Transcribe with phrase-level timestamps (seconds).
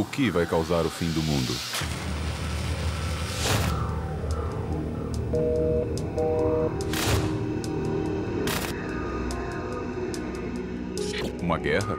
[0.00, 1.54] O que vai causar o fim do mundo?
[11.42, 11.98] Uma guerra?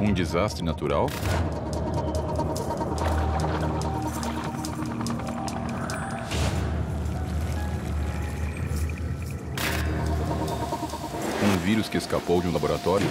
[0.00, 1.06] Um desastre natural?
[11.64, 13.06] Vírus que escapou de um laboratório?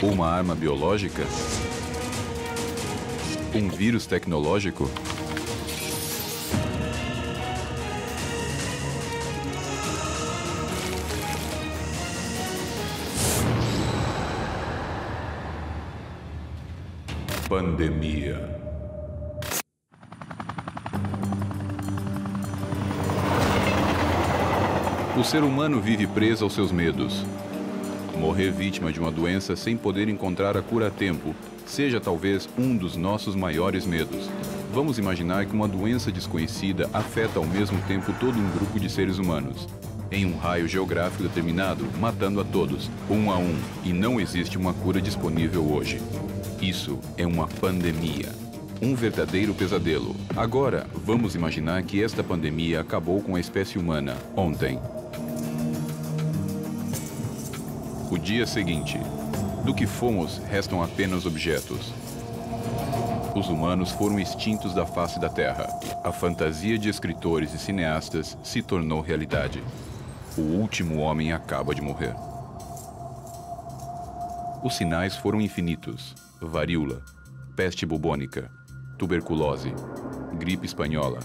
[0.00, 1.24] Uma arma biológica?
[3.52, 4.88] Um vírus tecnológico?
[17.48, 18.47] Pandemia.
[25.18, 27.24] O ser humano vive preso aos seus medos.
[28.16, 31.34] Morrer vítima de uma doença sem poder encontrar a cura a tempo,
[31.66, 34.30] seja talvez um dos nossos maiores medos.
[34.72, 39.18] Vamos imaginar que uma doença desconhecida afeta ao mesmo tempo todo um grupo de seres
[39.18, 39.66] humanos,
[40.12, 44.72] em um raio geográfico determinado, matando a todos, um a um, e não existe uma
[44.72, 46.00] cura disponível hoje.
[46.62, 48.28] Isso é uma pandemia.
[48.80, 50.14] Um verdadeiro pesadelo.
[50.36, 54.78] Agora, vamos imaginar que esta pandemia acabou com a espécie humana ontem.
[58.18, 58.98] O dia seguinte.
[59.64, 61.94] Do que fomos, restam apenas objetos.
[63.32, 65.68] Os humanos foram extintos da face da Terra.
[66.02, 69.62] A fantasia de escritores e cineastas se tornou realidade.
[70.36, 72.12] O último homem acaba de morrer.
[74.64, 77.00] Os sinais foram infinitos: varíola,
[77.54, 78.50] peste bubônica,
[78.98, 79.72] tuberculose,
[80.36, 81.20] gripe espanhola,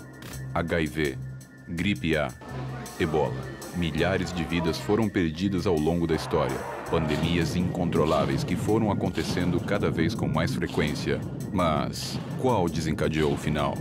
[0.53, 1.17] HIV,
[1.67, 2.27] gripe A,
[2.99, 3.33] ebola.
[3.75, 6.55] Milhares de vidas foram perdidas ao longo da história.
[6.91, 11.19] Pandemias incontroláveis que foram acontecendo cada vez com mais frequência.
[11.51, 13.75] Mas qual desencadeou o final?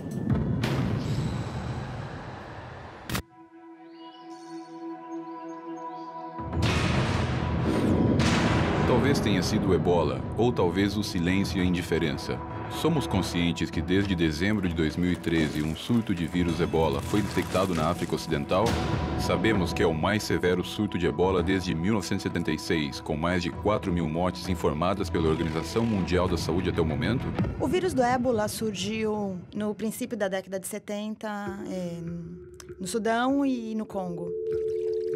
[8.86, 12.38] Talvez tenha sido o ebola, ou talvez o silêncio e a indiferença.
[12.80, 17.88] Somos conscientes que desde dezembro de 2013 um surto de vírus ebola foi detectado na
[17.88, 18.64] África Ocidental?
[19.20, 23.92] Sabemos que é o mais severo surto de ebola desde 1976, com mais de 4
[23.92, 27.24] mil mortes informadas pela Organização Mundial da Saúde até o momento?
[27.60, 31.28] O vírus do ébola surgiu no princípio da década de 70,
[31.70, 32.00] é,
[32.80, 34.28] no Sudão e no Congo.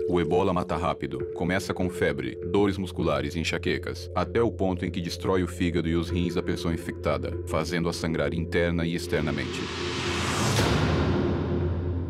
[0.08, 1.18] O ebola mata rápido.
[1.34, 5.88] Começa com febre, dores musculares e enxaquecas, até o ponto em que destrói o fígado
[5.88, 9.60] e os rins da pessoa infectada, fazendo-a sangrar interna e externamente.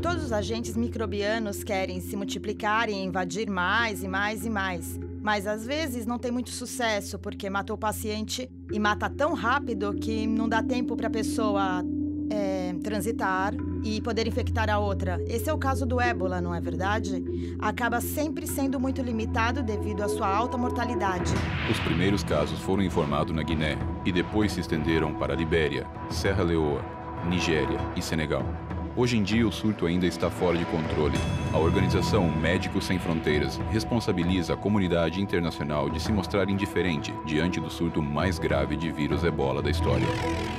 [0.03, 5.01] Todos os agentes microbianos querem se multiplicar e invadir mais e mais e mais.
[5.23, 9.95] Mas às vezes não tem muito sucesso porque mata o paciente e mata tão rápido
[9.95, 11.83] que não dá tempo para a pessoa
[12.31, 15.23] é, transitar e poder infectar a outra.
[15.27, 17.25] Esse é o caso do ébola, não é verdade?
[17.59, 21.33] Acaba sempre sendo muito limitado devido à sua alta mortalidade.
[21.71, 26.43] Os primeiros casos foram informados na Guiné e depois se estenderam para a Libéria, Serra
[26.43, 26.85] Leoa,
[27.29, 28.66] Nigéria e Senegal.
[28.99, 31.19] Hoje em dia, o surto ainda está fora de controle.
[31.53, 37.69] A organização Médicos Sem Fronteiras responsabiliza a comunidade internacional de se mostrar indiferente diante do
[37.69, 40.07] surto mais grave de vírus ebola da história.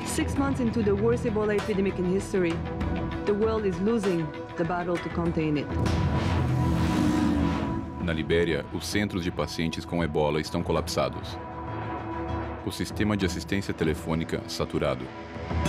[0.05, 2.53] Six months into the worst Ebola epidemic in history,
[3.25, 4.23] the world is losing
[4.55, 5.67] the battle to contain it.
[8.03, 11.35] Na Libéria, os centros de pacientes com ebola estão colapsados.
[12.63, 15.05] O sistema de assistência telefônica saturado.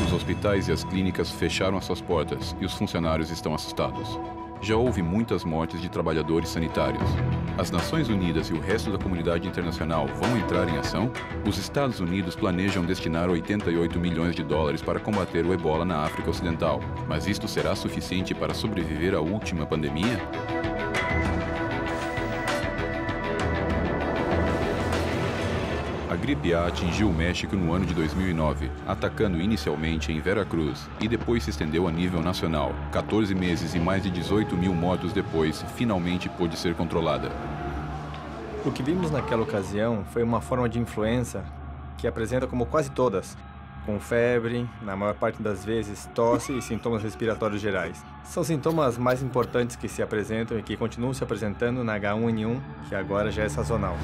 [0.04, 4.18] Os hospitais e as clínicas fecharam as suas portas e os funcionários estão assustados.
[4.60, 7.08] Já houve muitas mortes de trabalhadores sanitários.
[7.56, 11.10] As Nações Unidas e o resto da comunidade internacional vão entrar em ação?
[11.46, 16.30] Os Estados Unidos planejam destinar 88 milhões de dólares para combater o ebola na África
[16.30, 16.80] Ocidental.
[17.06, 20.18] Mas isto será suficiente para sobreviver à última pandemia?
[26.10, 31.06] A gripe A atingiu o México no ano de 2009, atacando inicialmente em Veracruz e
[31.06, 32.74] depois se estendeu a nível nacional.
[32.92, 37.30] 14 meses e mais de 18 mil mortos depois, finalmente pôde ser controlada.
[38.64, 41.44] O que vimos naquela ocasião foi uma forma de influenza
[41.98, 43.36] que apresenta, como quase todas,
[43.88, 48.04] com febre, na maior parte das vezes tosse e sintomas respiratórios gerais.
[48.22, 52.94] São sintomas mais importantes que se apresentam e que continuam se apresentando na H1N1, que
[52.94, 53.96] agora já é sazonal.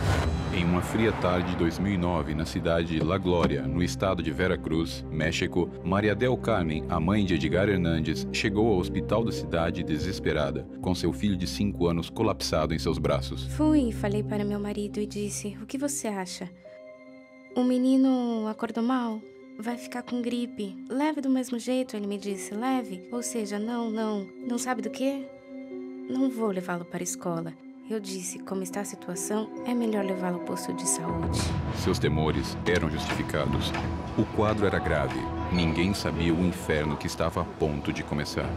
[0.54, 5.04] Em uma fria tarde de 2009, na cidade de La Glória, no estado de Veracruz,
[5.10, 10.66] México, Maria Del Carmen, a mãe de Edgar Hernandes, chegou ao hospital da cidade desesperada,
[10.80, 13.44] com seu filho de 5 anos colapsado em seus braços.
[13.48, 16.48] Fui e falei para meu marido e disse: O que você acha?
[17.54, 19.20] O menino acordou mal?
[19.58, 20.76] Vai ficar com gripe.
[20.88, 22.52] Leve do mesmo jeito, ele me disse.
[22.52, 23.08] Leve.
[23.12, 24.26] Ou seja, não, não.
[24.48, 25.26] Não sabe do quê?
[26.10, 27.54] Não vou levá-lo para a escola.
[27.88, 31.38] Eu disse, como está a situação, é melhor levá-lo ao posto de saúde.
[31.76, 33.70] Seus temores eram justificados.
[34.18, 35.20] O quadro era grave.
[35.52, 38.48] Ninguém sabia o inferno que estava a ponto de começar.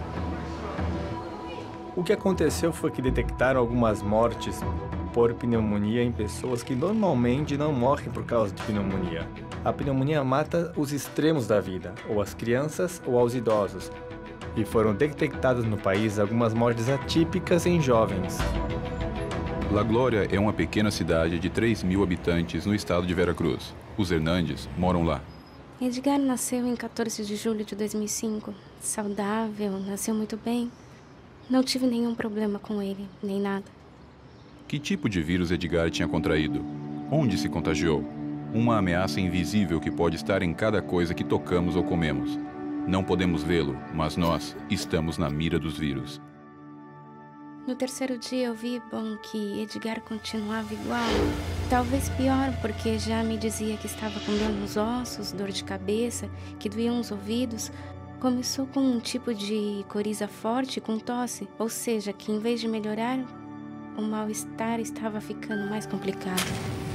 [1.95, 4.61] O que aconteceu foi que detectaram algumas mortes
[5.13, 9.27] por pneumonia em pessoas que normalmente não morrem por causa de pneumonia.
[9.67, 13.91] A pneumonia mata os extremos da vida, ou as crianças ou aos idosos,
[14.55, 18.37] e foram detectadas no país algumas mortes atípicas em jovens.
[19.69, 23.75] La Glória é uma pequena cidade de 3 mil habitantes no estado de Veracruz.
[23.97, 25.21] Os Hernandes moram lá.
[25.81, 28.53] Edgar nasceu em 14 de julho de 2005.
[28.79, 30.71] Saudável, nasceu muito bem.
[31.49, 33.65] Não tive nenhum problema com ele, nem nada.
[34.65, 36.63] Que tipo de vírus Edgar tinha contraído?
[37.11, 38.16] Onde se contagiou?
[38.53, 42.39] Uma ameaça invisível que pode estar em cada coisa que tocamos ou comemos.
[42.87, 46.21] Não podemos vê-lo, mas nós estamos na mira dos vírus.
[47.67, 51.09] No terceiro dia eu vi, bom, que Edgar continuava igual.
[51.69, 56.29] Talvez pior, porque já me dizia que estava com dor nos ossos, dor de cabeça,
[56.57, 57.69] que doíam os ouvidos.
[58.21, 62.69] Começou com um tipo de coriza forte com tosse, ou seja, que em vez de
[62.69, 63.19] melhorar,
[63.97, 66.86] o mal-estar estava ficando mais complicado.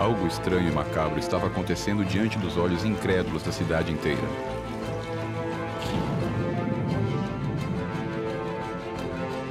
[0.00, 4.22] Algo estranho e macabro estava acontecendo diante dos olhos incrédulos da cidade inteira.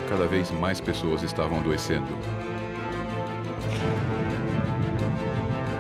[0.09, 2.07] Cada vez mais pessoas estavam adoecendo.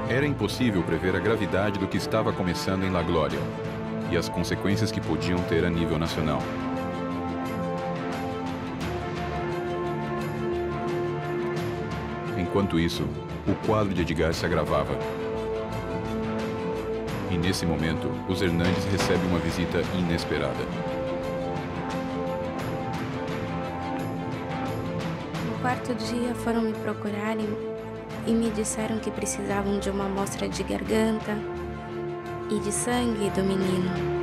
[0.07, 3.39] Era impossível prever a gravidade do que estava começando em La Glória
[4.11, 6.43] e as consequências que podiam ter a nível nacional.
[12.49, 13.03] Enquanto isso,
[13.47, 14.97] o quadro de Edgar se agravava.
[17.29, 20.65] E nesse momento, os Hernandes recebem uma visita inesperada.
[25.45, 27.47] No quarto dia foram me procurar e,
[28.25, 31.37] e me disseram que precisavam de uma amostra de garganta
[32.49, 34.18] e de sangue do menino.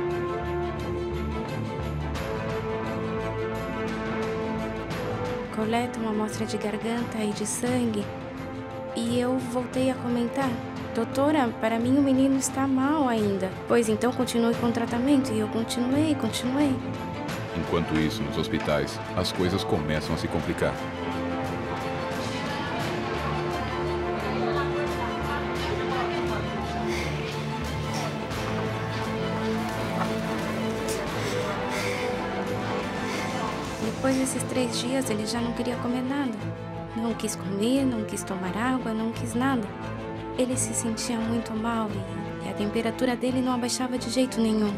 [5.57, 8.05] Coleta uma amostra de garganta e de sangue
[8.95, 10.51] e eu voltei a comentar.
[10.93, 13.49] Doutora, para mim o menino está mal ainda.
[13.67, 15.33] Pois então continue com o tratamento.
[15.33, 16.75] E eu continuei, continuei.
[17.57, 20.75] Enquanto isso, nos hospitais, as coisas começam a se complicar.
[34.07, 36.31] Depois desses três dias, ele já não queria comer nada.
[36.95, 39.67] Não quis comer, não quis tomar água, não quis nada.
[40.37, 44.73] Ele se sentia muito mal e, e a temperatura dele não abaixava de jeito nenhum.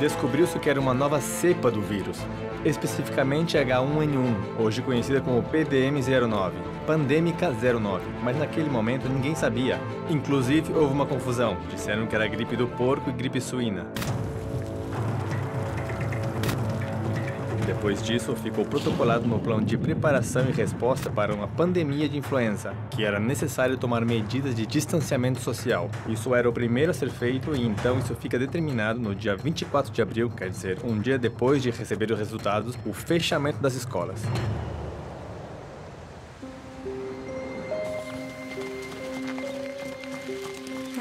[0.00, 2.16] Descobriu-se que era uma nova cepa do vírus,
[2.64, 6.52] especificamente H1N1, hoje conhecida como PDM09,
[6.86, 9.78] Pandêmica 09, mas naquele momento ninguém sabia.
[10.08, 13.86] Inclusive houve uma confusão, disseram que era gripe do porco e gripe suína.
[17.68, 22.74] Depois disso, ficou protocolado no plano de preparação e resposta para uma pandemia de influenza,
[22.90, 25.90] que era necessário tomar medidas de distanciamento social.
[26.08, 29.92] Isso era o primeiro a ser feito e então isso fica determinado no dia 24
[29.92, 34.22] de abril, quer dizer, um dia depois de receber os resultados, o fechamento das escolas.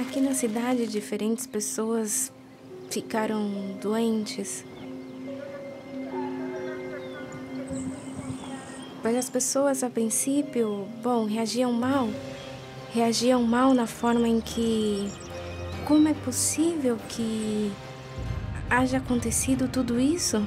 [0.01, 2.29] Aqui na cidade, diferentes pessoas
[2.89, 4.65] ficaram doentes.
[9.07, 12.09] Mas as pessoas, a princípio, bom, reagiam mal.
[12.93, 15.09] Reagiam mal na forma em que.
[15.85, 17.71] Como é possível que
[18.69, 20.45] haja acontecido tudo isso?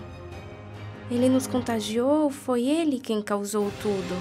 [1.11, 4.15] Ele nos contagiou, foi ele quem causou tudo.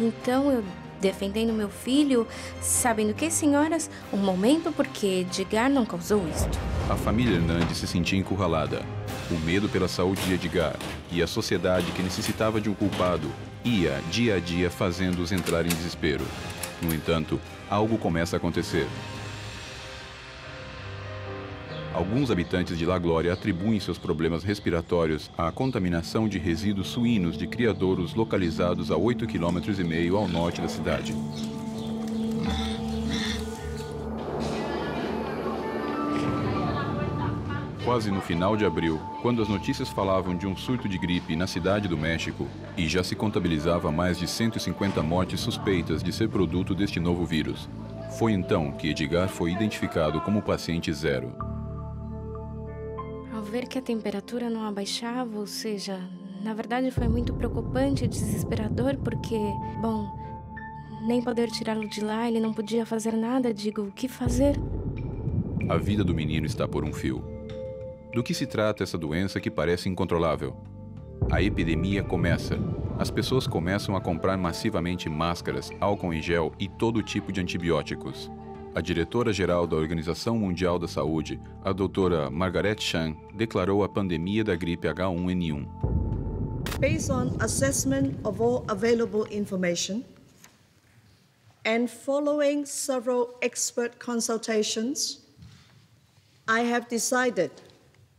[0.00, 0.64] Então eu
[1.00, 2.26] defendendo meu filho,
[2.60, 6.58] sabendo que, senhoras, um momento porque Edgar não causou isto.
[6.90, 8.84] A família Hernandes se sentia encurralada.
[9.30, 10.76] O medo pela saúde de Edgar
[11.12, 13.30] e a sociedade que necessitava de um culpado
[13.64, 16.24] ia, dia a dia, fazendo-os entrar em desespero.
[16.82, 17.40] No entanto,
[17.70, 18.86] algo começa a acontecer.
[21.94, 27.46] Alguns habitantes de La Glória atribuem seus problemas respiratórios à contaminação de resíduos suínos de
[27.46, 31.14] criadouros localizados a 8,5 km ao norte da cidade.
[37.84, 41.46] Quase no final de abril, quando as notícias falavam de um surto de gripe na
[41.46, 42.48] cidade do México
[42.78, 47.68] e já se contabilizava mais de 150 mortes suspeitas de ser produto deste novo vírus,
[48.18, 51.36] foi então que Edgar foi identificado como paciente zero.
[53.30, 56.00] Ao ver que a temperatura não abaixava, ou seja,
[56.42, 59.36] na verdade foi muito preocupante e desesperador porque,
[59.82, 60.10] bom,
[61.06, 64.58] nem poder tirá-lo de lá, ele não podia fazer nada, digo, o que fazer?
[65.68, 67.33] A vida do menino está por um fio.
[68.14, 70.56] Do que se trata essa doença que parece incontrolável?
[71.32, 72.56] A epidemia começa.
[72.96, 78.30] As pessoas começam a comprar massivamente máscaras, álcool em gel e todo tipo de antibióticos.
[78.72, 84.54] A diretora-geral da Organização Mundial da Saúde, a doutora Margaret Chan, declarou a pandemia da
[84.54, 85.66] gripe H1N1.
[86.78, 90.04] Based on assessment of all available information
[91.66, 95.20] and following several expert consultations,
[96.46, 97.50] I have decided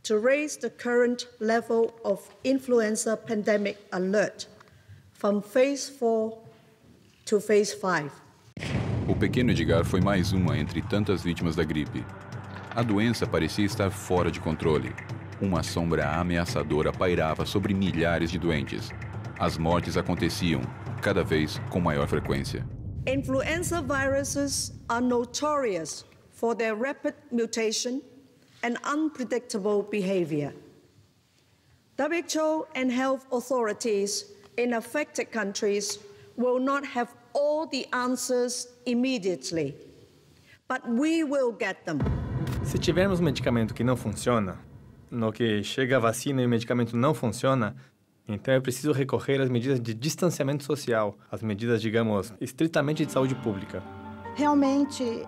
[0.06, 4.46] to raise the current level of influenza pandemic alert
[5.12, 6.38] from phase 4
[7.24, 8.12] to phase 5.
[9.08, 12.04] O pequeno Edgar foi mais uma entre tantas vítimas da gripe.
[12.70, 14.94] A doença parecia estar fora de controle.
[15.40, 18.90] Uma sombra ameaçadora pairava sobre milhares de doentes.
[19.40, 20.60] As mortes aconteciam,
[21.02, 22.64] cada vez com maior frequência.
[23.08, 28.00] Influenza viruses are notorious for their rapid mutation
[28.62, 30.52] and unpredictable behavior.
[31.98, 35.98] WHO and health authorities in affected countries
[36.36, 39.74] will not have all the answers immediately,
[40.68, 41.98] but we will get them.
[42.64, 44.58] Se tivermos um medicamento que não funciona,
[45.10, 47.76] no que chega a vacina e o medicamento não funciona,
[48.28, 53.34] então é preciso recorrer às medidas de distanciamento social, às medidas, digamos, estritamente de saúde
[53.36, 53.82] pública.
[54.34, 55.26] Realmente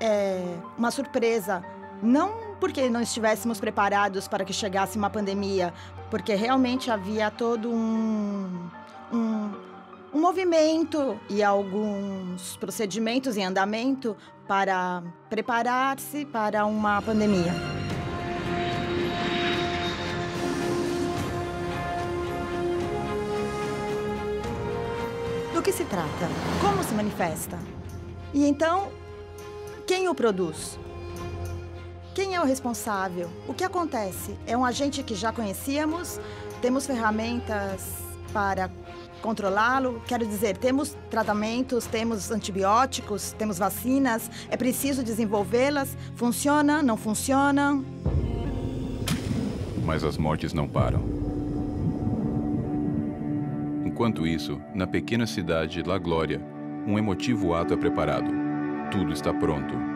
[0.00, 0.42] é
[0.76, 1.62] uma surpresa,
[2.02, 5.72] não porque não estivéssemos preparados para que chegasse uma pandemia,
[6.10, 8.68] porque realmente havia todo um,
[9.12, 9.50] um,
[10.12, 17.52] um movimento e alguns procedimentos em andamento para preparar-se para uma pandemia.
[25.54, 26.08] Do que se trata?
[26.60, 27.58] Como se manifesta?
[28.32, 28.90] E então,
[29.86, 30.78] quem o produz?
[32.18, 33.30] Quem é o responsável?
[33.46, 34.34] O que acontece?
[34.44, 36.20] É um agente que já conhecíamos?
[36.60, 37.94] Temos ferramentas
[38.32, 38.68] para
[39.22, 40.02] controlá-lo?
[40.04, 45.96] Quero dizer, temos tratamentos, temos antibióticos, temos vacinas, é preciso desenvolvê-las?
[46.16, 46.82] Funciona?
[46.82, 47.80] Não funciona?
[49.84, 51.04] Mas as mortes não param.
[53.84, 56.42] Enquanto isso, na pequena cidade La Glória,
[56.84, 58.32] um emotivo ato é preparado.
[58.90, 59.87] Tudo está pronto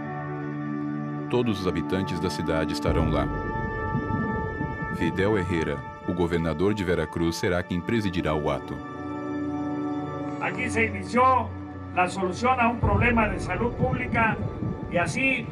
[1.32, 3.26] todos os habitantes da cidade estarão lá.
[4.98, 8.76] Fidel Herrera, o governador de Veracruz, será quem presidirá o ato.
[10.42, 11.50] Aqui se iniciou
[11.96, 14.36] a solução a um problema de saúde pública
[14.90, 15.46] e assim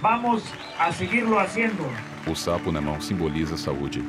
[0.00, 0.44] vamos
[0.78, 1.82] a seguirlo haciendo.
[2.30, 4.04] O sapo na mão simboliza saúde.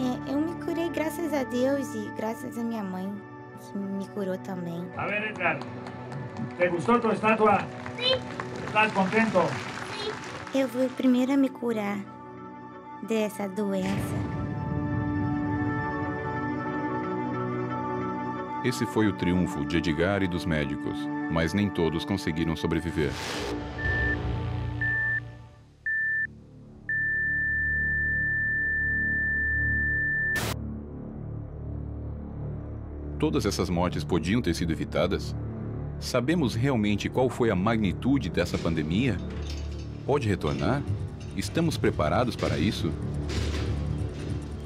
[0.00, 3.12] É, eu me curei graças a Deus e graças a minha mãe,
[3.60, 4.82] que me curou também.
[4.96, 5.58] A ver, Edgar,
[6.56, 7.58] ¿te gostou tua estátua?
[7.96, 8.20] Sim.
[8.66, 9.40] ¿Estás contento?
[9.98, 10.58] Sim.
[10.58, 11.98] Eu fui o primeiro a me curar
[13.02, 14.42] dessa doença.
[18.64, 20.96] Esse foi o triunfo de Edgar e dos médicos,
[21.30, 23.10] mas nem todos conseguiram sobreviver.
[33.18, 35.34] Todas essas mortes podiam ter sido evitadas?
[36.02, 39.16] Sabemos realmente qual foi a magnitude dessa pandemia?
[40.04, 40.82] Pode retornar?
[41.36, 42.92] Estamos preparados para isso?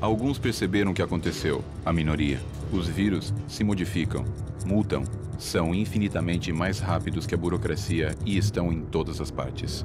[0.00, 2.40] Alguns perceberam o que aconteceu, a minoria.
[2.72, 4.24] Os vírus se modificam,
[4.64, 5.04] mutam,
[5.38, 9.84] são infinitamente mais rápidos que a burocracia e estão em todas as partes.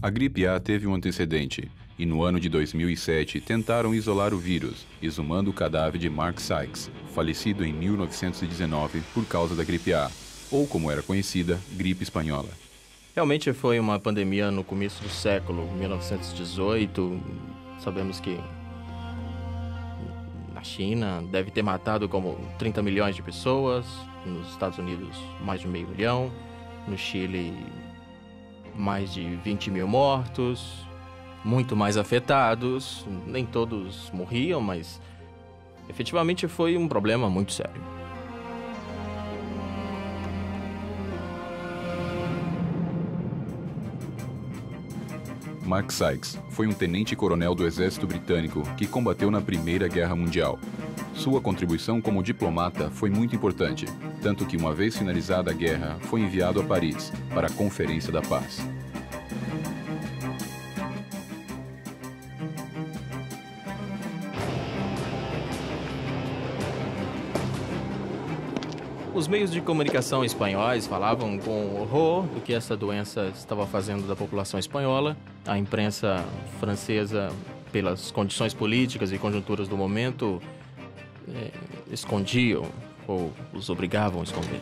[0.00, 4.86] A gripe A teve um antecedente, e no ano de 2007 tentaram isolar o vírus,
[5.02, 10.10] exumando o cadáver de Mark Sykes, falecido em 1919 por causa da gripe A,
[10.50, 12.48] ou como era conhecida, gripe espanhola.
[13.14, 17.20] Realmente foi uma pandemia no começo do século, 1918.
[17.78, 18.38] Sabemos que
[20.56, 23.84] na China, deve ter matado como 30 milhões de pessoas,
[24.24, 26.32] nos Estados Unidos mais de meio milhão,
[26.88, 27.52] no Chile
[28.74, 30.85] mais de 20 mil mortos,
[31.46, 35.00] muito mais afetados, nem todos morriam, mas
[35.88, 37.80] efetivamente foi um problema muito sério.
[45.64, 50.58] Mark Sykes foi um tenente-coronel do exército britânico que combateu na Primeira Guerra Mundial.
[51.14, 53.86] Sua contribuição como diplomata foi muito importante,
[54.20, 58.22] tanto que, uma vez finalizada a guerra, foi enviado a Paris para a Conferência da
[58.22, 58.60] Paz.
[69.16, 74.14] Os meios de comunicação espanhóis falavam com horror do que essa doença estava fazendo da
[74.14, 75.16] população espanhola.
[75.46, 76.22] A imprensa
[76.60, 77.32] francesa,
[77.72, 80.38] pelas condições políticas e conjunturas do momento,
[81.34, 81.50] é,
[81.90, 82.66] escondiam
[83.08, 84.60] ou os obrigavam a esconder.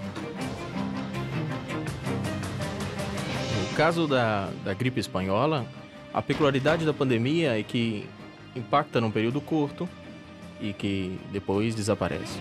[3.61, 5.66] No caso da, da gripe espanhola,
[6.12, 8.08] a peculiaridade da pandemia é que
[8.54, 9.88] impacta num período curto
[10.61, 12.38] e que depois desaparece.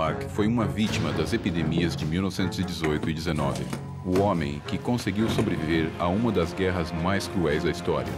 [0.00, 3.66] Mark foi uma vítima das epidemias de 1918 e 19.
[4.02, 8.10] O homem que conseguiu sobreviver a uma das guerras mais cruéis da história.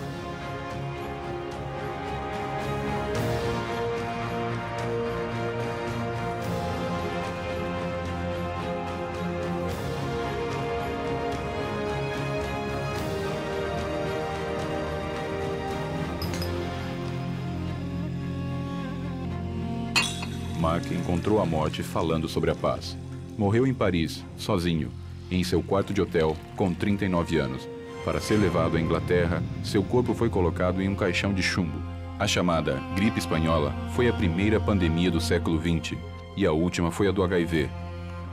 [21.23, 22.99] Encontrou a morte falando sobre a paz.
[23.39, 24.91] Morreu em Paris, sozinho,
[25.31, 27.69] em seu quarto de hotel, com 39 anos.
[28.05, 31.81] Para ser levado à Inglaterra, seu corpo foi colocado em um caixão de chumbo.
[32.19, 35.97] A chamada gripe espanhola foi a primeira pandemia do século XX
[36.37, 37.71] e a última foi a do HIV,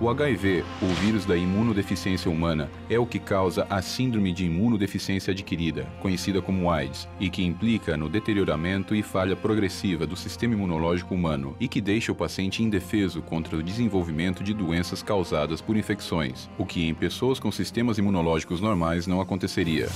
[0.02, 5.32] o HIV, o vírus da imunodeficiência humana, é o que causa a síndrome de imunodeficiência
[5.32, 11.14] adquirida, conhecida como AIDS, e que implica no deterioramento e falha progressiva do sistema imunológico
[11.14, 16.50] humano e que deixa o paciente indefeso contra o desenvolvimento de doenças causadas por infecções,
[16.58, 19.90] o que em pessoas com sistemas imunológicos normais não aconteceria.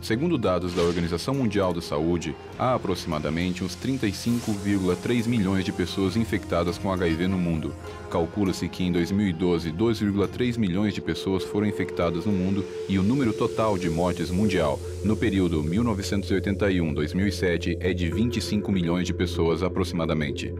[0.00, 6.78] Segundo dados da Organização Mundial da Saúde, há aproximadamente uns 35,3 milhões de pessoas infectadas
[6.78, 7.74] com HIV no mundo.
[8.10, 13.34] Calcula-se que em 2012, 2,3 milhões de pessoas foram infectadas no mundo e o número
[13.34, 20.50] total de mortes mundial no período 1981-2007 é de 25 milhões de pessoas aproximadamente.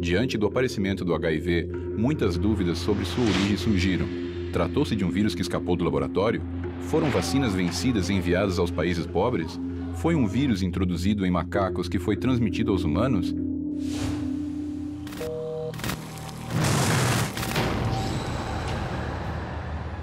[0.00, 4.06] Diante do aparecimento do HIV, muitas dúvidas sobre sua origem surgiram.
[4.50, 6.40] Tratou-se de um vírus que escapou do laboratório?
[6.88, 9.58] Foram vacinas vencidas e enviadas aos países pobres?
[9.94, 13.34] Foi um vírus introduzido em macacos que foi transmitido aos humanos?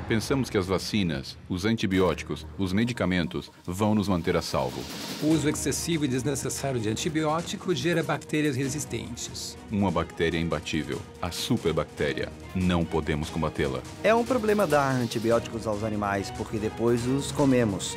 [0.09, 4.81] Pensamos que as vacinas, os antibióticos, os medicamentos vão nos manter a salvo.
[5.21, 9.55] O uso excessivo e desnecessário de antibióticos gera bactérias resistentes.
[9.71, 12.29] Uma bactéria imbatível, a superbactéria.
[12.55, 13.83] Não podemos combatê-la.
[14.03, 17.95] É um problema dar antibióticos aos animais, porque depois os comemos.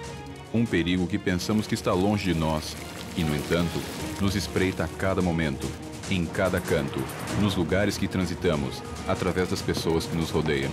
[0.52, 2.76] Um perigo que pensamos que está longe de nós
[3.16, 3.80] e, no entanto,
[4.20, 5.66] nos espreita a cada momento,
[6.10, 7.02] em cada canto,
[7.40, 10.70] nos lugares que transitamos, através das pessoas que nos rodeiam.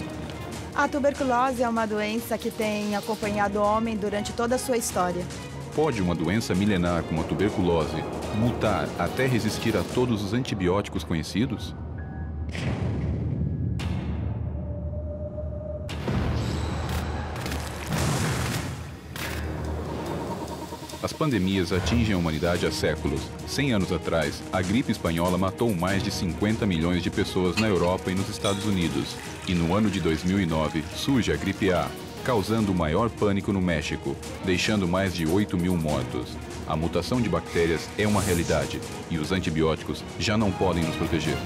[0.80, 5.26] A tuberculose é uma doença que tem acompanhado o homem durante toda a sua história.
[5.76, 8.02] Pode uma doença milenar como a tuberculose
[8.38, 11.76] mutar até resistir a todos os antibióticos conhecidos?
[21.02, 23.22] As pandemias atingem a humanidade há séculos.
[23.48, 28.12] 100 anos atrás, a gripe espanhola matou mais de 50 milhões de pessoas na Europa
[28.12, 29.16] e nos Estados Unidos.
[29.48, 31.90] E no ano de 2009, surge a gripe A,
[32.26, 36.36] causando o maior pânico no México, deixando mais de 8 mil mortos.
[36.68, 41.38] A mutação de bactérias é uma realidade e os antibióticos já não podem nos proteger.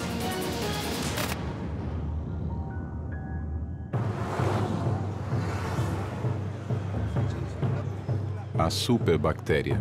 [8.73, 9.79] Superbactéria.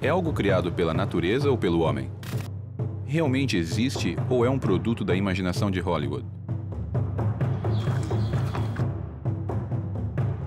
[0.00, 2.10] É algo criado pela natureza ou pelo homem?
[3.06, 6.26] Realmente existe ou é um produto da imaginação de Hollywood?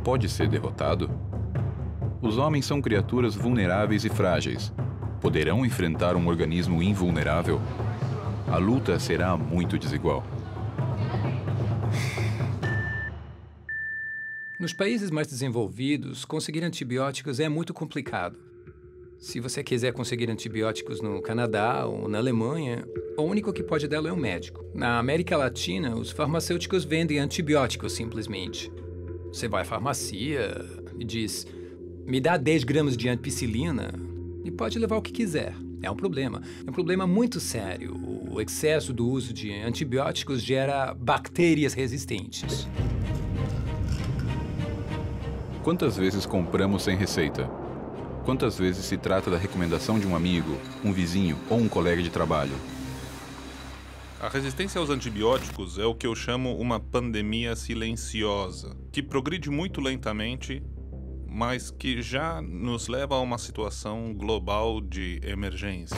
[0.04, 1.10] Pode ser derrotado?
[2.22, 4.72] Os homens são criaturas vulneráveis e frágeis.
[5.20, 7.60] Poderão enfrentar um organismo invulnerável?
[8.48, 10.24] A luta será muito desigual.
[14.60, 18.38] Nos países mais desenvolvidos, conseguir antibióticos é muito complicado.
[19.18, 22.86] Se você quiser conseguir antibióticos no Canadá ou na Alemanha,
[23.18, 24.66] o único que pode dá-lo é um médico.
[24.74, 28.70] Na América Latina, os farmacêuticos vendem antibióticos simplesmente.
[29.32, 30.54] Você vai à farmácia
[30.98, 31.48] e diz:
[32.06, 33.94] me dá 10 gramas de ampicilina
[34.44, 35.56] e pode levar o que quiser.
[35.82, 36.42] É um problema.
[36.68, 37.96] É um problema muito sério.
[38.30, 42.68] O excesso do uso de antibióticos gera bactérias resistentes.
[45.70, 47.48] Quantas vezes compramos sem receita?
[48.26, 52.10] Quantas vezes se trata da recomendação de um amigo, um vizinho ou um colega de
[52.10, 52.56] trabalho?
[54.20, 59.80] A resistência aos antibióticos é o que eu chamo uma pandemia silenciosa, que progride muito
[59.80, 60.64] lentamente,
[61.28, 65.96] mas que já nos leva a uma situação global de emergência.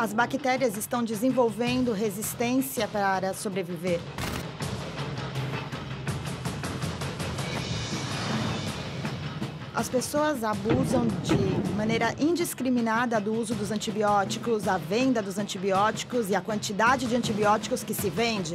[0.00, 4.00] As bactérias estão desenvolvendo resistência para sobreviver.
[9.74, 16.34] As pessoas abusam de maneira indiscriminada do uso dos antibióticos, a venda dos antibióticos e
[16.34, 18.54] a quantidade de antibióticos que se vende.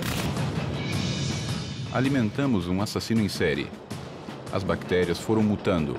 [1.93, 3.69] Alimentamos um assassino em série.
[4.51, 5.95] As bactérias foram mutando,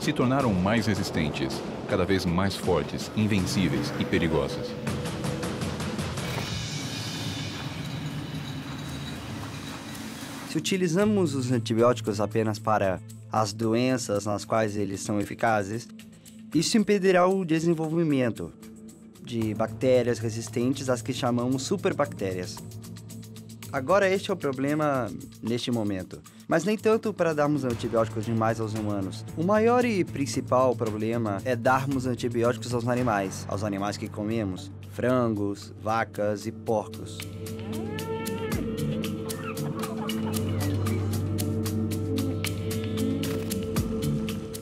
[0.00, 4.66] se tornaram mais resistentes, cada vez mais fortes, invencíveis e perigosas.
[10.50, 15.86] Se utilizamos os antibióticos apenas para as doenças nas quais eles são eficazes,
[16.54, 18.52] isso impedirá o desenvolvimento
[19.22, 22.56] de bactérias resistentes às que chamamos superbactérias.
[23.76, 25.06] Agora, este é o problema
[25.42, 26.22] neste momento.
[26.48, 29.22] Mas nem tanto para darmos antibióticos demais aos humanos.
[29.36, 35.74] O maior e principal problema é darmos antibióticos aos animais, aos animais que comemos, frangos,
[35.82, 37.18] vacas e porcos.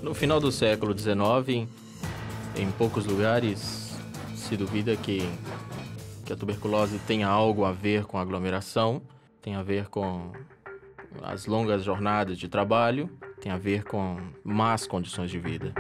[0.03, 1.69] No final do século XIX,
[2.57, 3.95] em poucos lugares,
[4.35, 5.23] se duvida que,
[6.25, 9.03] que a tuberculose tenha algo a ver com aglomeração,
[9.43, 10.33] tem a ver com
[11.23, 13.11] as longas jornadas de trabalho,
[13.41, 15.75] tem a ver com más condições de vida.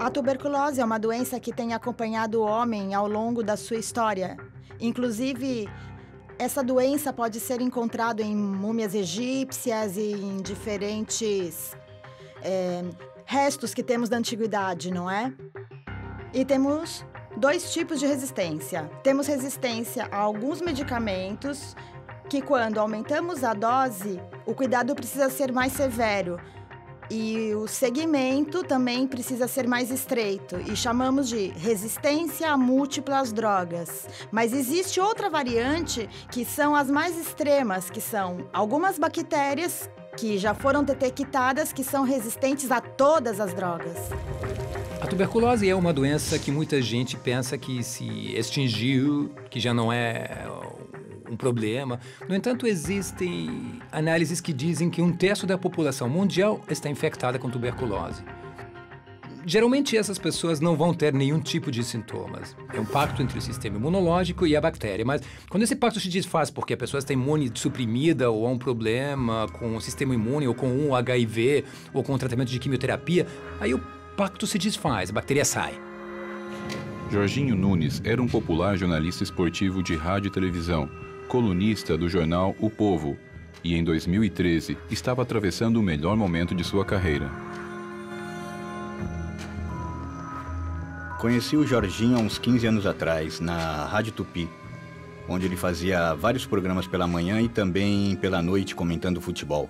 [0.00, 4.36] A tuberculose é uma doença que tem acompanhado o homem ao longo da sua história.
[4.80, 5.68] Inclusive,
[6.38, 11.76] essa doença pode ser encontrada em múmias egípcias e em diferentes
[12.42, 12.82] é,
[13.26, 15.34] restos que temos da antiguidade, não é?
[16.32, 17.04] E temos
[17.36, 18.90] dois tipos de resistência.
[19.02, 21.76] Temos resistência a alguns medicamentos
[22.28, 26.38] que, quando aumentamos a dose, o cuidado precisa ser mais severo.
[27.08, 34.08] E o segmento também precisa ser mais estreito e chamamos de resistência a múltiplas drogas.
[34.32, 40.52] Mas existe outra variante que são as mais extremas, que são algumas bactérias que já
[40.52, 43.96] foram detectadas que são resistentes a todas as drogas.
[45.06, 49.92] A tuberculose é uma doença que muita gente pensa que se extinguiu, que já não
[49.92, 50.48] é
[51.30, 52.00] um problema.
[52.28, 57.48] No entanto, existem análises que dizem que um terço da população mundial está infectada com
[57.48, 58.24] tuberculose.
[59.48, 62.56] Geralmente essas pessoas não vão ter nenhum tipo de sintomas.
[62.74, 65.04] É um pacto entre o sistema imunológico e a bactéria.
[65.04, 68.58] Mas quando esse pacto se desfaz porque a pessoa está imune suprimida ou há um
[68.58, 71.64] problema com o sistema imune ou com um HIV
[71.94, 73.24] ou com o tratamento de quimioterapia,
[73.60, 75.78] aí o pacto se desfaz, a bactéria sai.
[77.10, 80.88] Jorginho Nunes era um popular jornalista esportivo de rádio e televisão,
[81.28, 83.16] colunista do jornal O Povo,
[83.62, 87.30] e em 2013 estava atravessando o melhor momento de sua carreira.
[91.20, 94.48] Conheci o Jorginho há uns 15 anos atrás, na Rádio Tupi,
[95.28, 99.68] onde ele fazia vários programas pela manhã e também pela noite comentando futebol.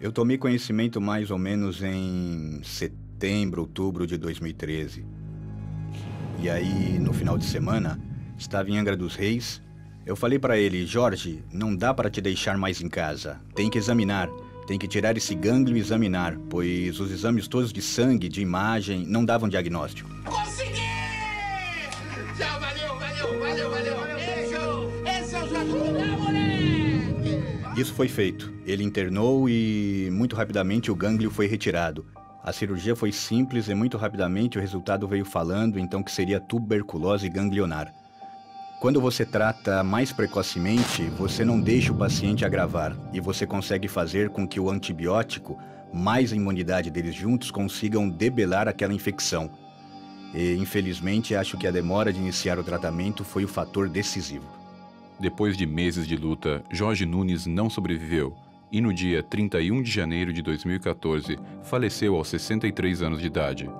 [0.00, 3.01] Eu tomei conhecimento mais ou menos em setembro,
[3.58, 5.04] outubro de 2013.
[6.40, 8.00] E aí, no final de semana,
[8.36, 9.62] estava em Angra dos Reis.
[10.04, 13.40] Eu falei para ele, Jorge, não dá para te deixar mais em casa.
[13.54, 14.28] Tem que examinar.
[14.66, 19.06] Tem que tirar esse gânglio e examinar, pois os exames todos de sangue, de imagem,
[19.06, 20.10] não davam diagnóstico.
[20.24, 20.80] Consegui!
[22.36, 24.18] Tchau, valeu, valeu, valeu, valeu.
[24.18, 24.54] Esse,
[25.08, 27.80] esse é o Jorginho, moleque!
[27.80, 28.52] Isso foi feito.
[28.66, 32.04] Ele internou e muito rapidamente o gânglio foi retirado.
[32.44, 37.28] A cirurgia foi simples e muito rapidamente o resultado veio falando então que seria tuberculose
[37.28, 37.94] ganglionar.
[38.80, 44.28] Quando você trata mais precocemente, você não deixa o paciente agravar e você consegue fazer
[44.30, 45.56] com que o antibiótico,
[45.92, 49.48] mais a imunidade deles juntos, consigam debelar aquela infecção.
[50.34, 54.48] E, infelizmente, acho que a demora de iniciar o tratamento foi o fator decisivo.
[55.20, 58.34] Depois de meses de luta, Jorge Nunes não sobreviveu
[58.72, 63.70] e no dia 31 de janeiro de 2014 faleceu aos 63 anos de idade.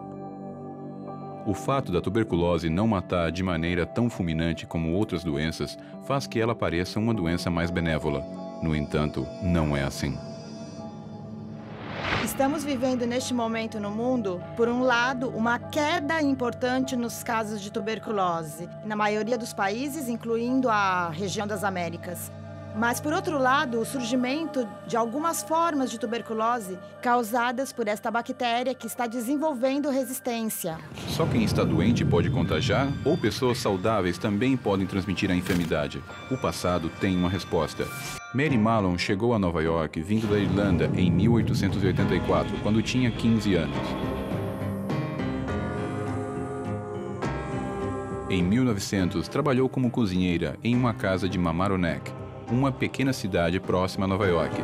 [1.46, 6.38] O fato da tuberculose não matar de maneira tão fulminante como outras doenças faz que
[6.38, 8.22] ela pareça uma doença mais benévola.
[8.62, 10.16] No entanto, não é assim.
[12.22, 17.72] Estamos vivendo neste momento no mundo, por um lado, uma queda importante nos casos de
[17.72, 22.30] tuberculose, na maioria dos países, incluindo a região das Américas.
[22.74, 28.74] Mas, por outro lado, o surgimento de algumas formas de tuberculose causadas por esta bactéria
[28.74, 30.78] que está desenvolvendo resistência.
[31.08, 36.02] Só quem está doente pode contagiar ou pessoas saudáveis também podem transmitir a enfermidade?
[36.30, 37.86] O passado tem uma resposta.
[38.34, 43.76] Mary Mallon chegou a Nova York vindo da Irlanda em 1884, quando tinha 15 anos.
[48.30, 52.10] Em 1900, trabalhou como cozinheira em uma casa de Mamaroneck,
[52.52, 54.54] uma pequena cidade próxima a Nova York.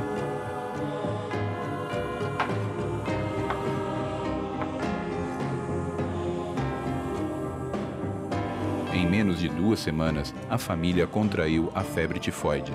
[8.93, 12.73] Em menos de duas semanas, a família contraiu a febre tifoide.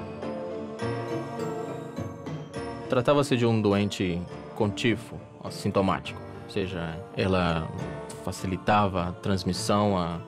[2.89, 4.19] Tratava-se de um doente
[4.55, 7.67] com tifo, assintomático, ou seja, ela
[8.23, 10.19] facilitava a transmissão, a,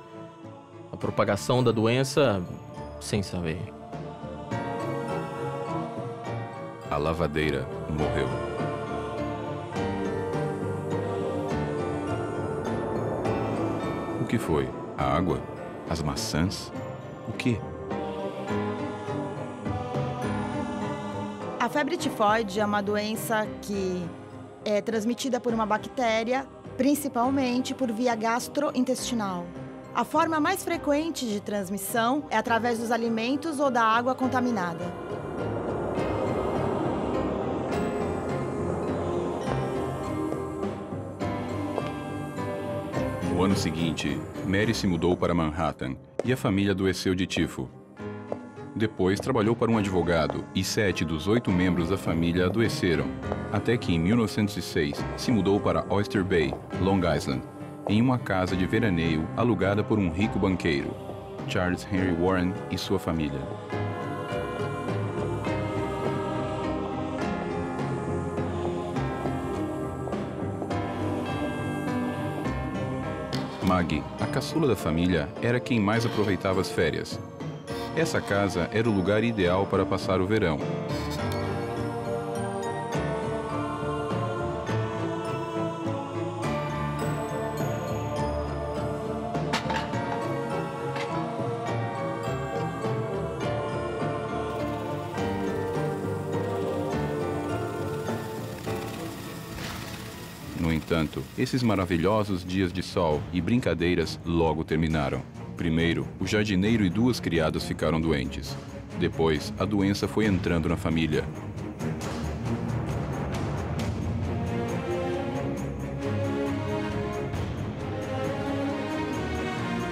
[0.92, 2.44] a propagação da doença
[3.00, 3.75] sem saber.
[6.90, 8.28] A lavadeira morreu.
[14.22, 14.70] O que foi?
[14.98, 15.40] A água?
[15.90, 16.72] As maçãs?
[17.28, 17.60] O que?
[21.60, 24.06] A febre tifoide é uma doença que
[24.64, 26.46] é transmitida por uma bactéria,
[26.78, 29.46] principalmente por via gastrointestinal.
[29.94, 34.94] A forma mais frequente de transmissão é através dos alimentos ou da água contaminada.
[43.36, 44.18] No ano seguinte,
[44.48, 47.70] Mary se mudou para Manhattan e a família adoeceu de tifo.
[48.74, 53.08] Depois trabalhou para um advogado e sete dos oito membros da família adoeceram,
[53.52, 57.42] até que em 1906 se mudou para Oyster Bay, Long Island,
[57.90, 60.96] em uma casa de veraneio alugada por um rico banqueiro,
[61.50, 63.42] Charles Henry Warren e sua família.
[73.66, 77.20] Maggie, a caçula da família, era quem mais aproveitava as férias.
[77.96, 80.60] Essa casa era o lugar ideal para passar o verão.
[101.46, 105.22] Esses maravilhosos dias de sol e brincadeiras logo terminaram.
[105.56, 108.58] Primeiro, o jardineiro e duas criadas ficaram doentes.
[109.00, 111.24] Depois, a doença foi entrando na família.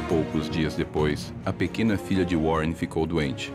[0.10, 3.54] Poucos dias depois, a pequena filha de Warren ficou doente.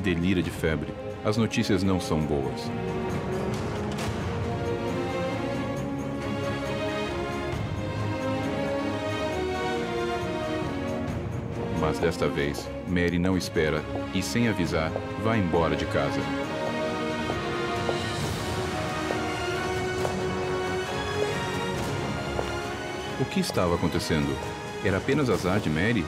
[0.00, 0.94] Delira de febre.
[1.24, 2.70] As notícias não são boas.
[12.02, 13.80] Desta vez, Mary não espera
[14.12, 14.90] e, sem avisar,
[15.22, 16.20] vai embora de casa.
[23.20, 24.36] O que estava acontecendo?
[24.84, 26.04] Era apenas azar de Mary?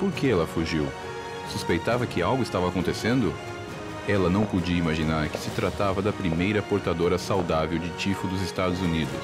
[0.00, 0.88] Por que ela fugiu?
[1.48, 3.32] Suspeitava que algo estava acontecendo?
[4.08, 8.80] Ela não podia imaginar que se tratava da primeira portadora saudável de tifo dos Estados
[8.80, 9.20] Unidos.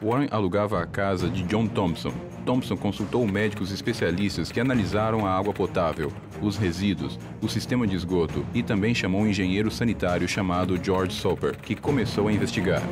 [0.00, 2.12] Warren alugava a casa de John Thompson.
[2.46, 8.46] Thompson consultou médicos especialistas que analisaram a água potável, os resíduos, o sistema de esgoto
[8.54, 12.82] e também chamou um engenheiro sanitário chamado George Soper, que começou a investigar.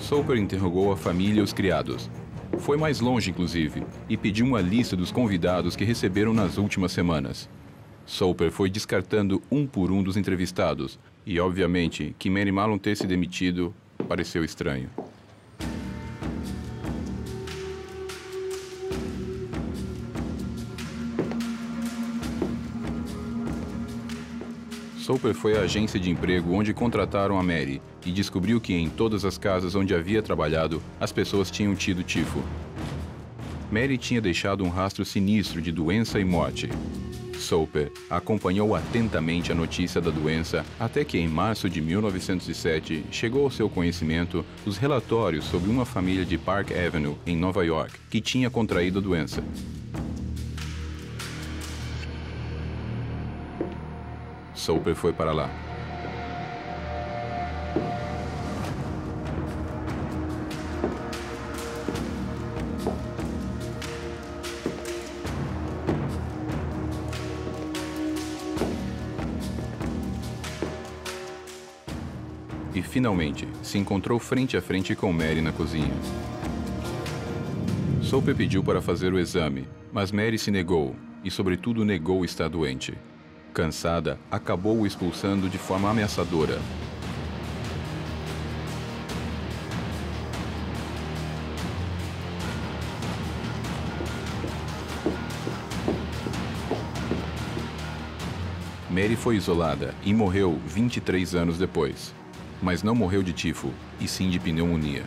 [0.00, 2.10] Soper interrogou a família e os criados.
[2.58, 7.48] Foi mais longe, inclusive, e pediu uma lista dos convidados que receberam nas últimas semanas.
[8.06, 13.04] Soper foi descartando um por um dos entrevistados, E, obviamente, que Mary Malone ter se
[13.04, 13.74] demitido
[14.08, 14.88] pareceu estranho.
[24.96, 29.24] Soper foi à agência de emprego onde contrataram a Mary e descobriu que em todas
[29.24, 32.40] as casas onde havia trabalhado, as pessoas tinham tido tifo.
[33.70, 36.68] Mary tinha deixado um rastro sinistro de doença e morte.
[37.46, 43.50] Soper acompanhou atentamente a notícia da doença até que, em março de 1907, chegou ao
[43.52, 48.50] seu conhecimento os relatórios sobre uma família de Park Avenue, em Nova York, que tinha
[48.50, 49.44] contraído a doença.
[54.52, 55.48] Soper foi para lá.
[72.96, 75.92] Finalmente se encontrou frente a frente com Mary na cozinha.
[78.00, 82.96] Soper pediu para fazer o exame, mas Mary se negou e, sobretudo, negou estar doente.
[83.52, 86.58] Cansada, acabou o expulsando de forma ameaçadora.
[98.88, 102.14] Mary foi isolada e morreu 23 anos depois.
[102.62, 105.04] Mas não morreu de tifo, e sim de pneumonia.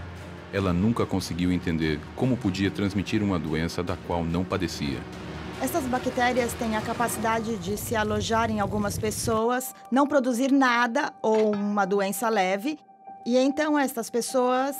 [0.52, 5.00] Ela nunca conseguiu entender como podia transmitir uma doença da qual não padecia.
[5.62, 11.54] Essas bactérias têm a capacidade de se alojar em algumas pessoas, não produzir nada ou
[11.54, 12.80] uma doença leve,
[13.26, 14.76] e então essas pessoas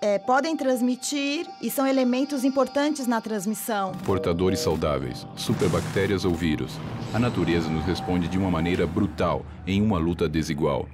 [0.00, 3.92] é, podem transmitir e são elementos importantes na transmissão.
[4.04, 6.78] Portadores saudáveis, superbactérias ou vírus.
[7.14, 10.86] A natureza nos responde de uma maneira brutal em uma luta desigual.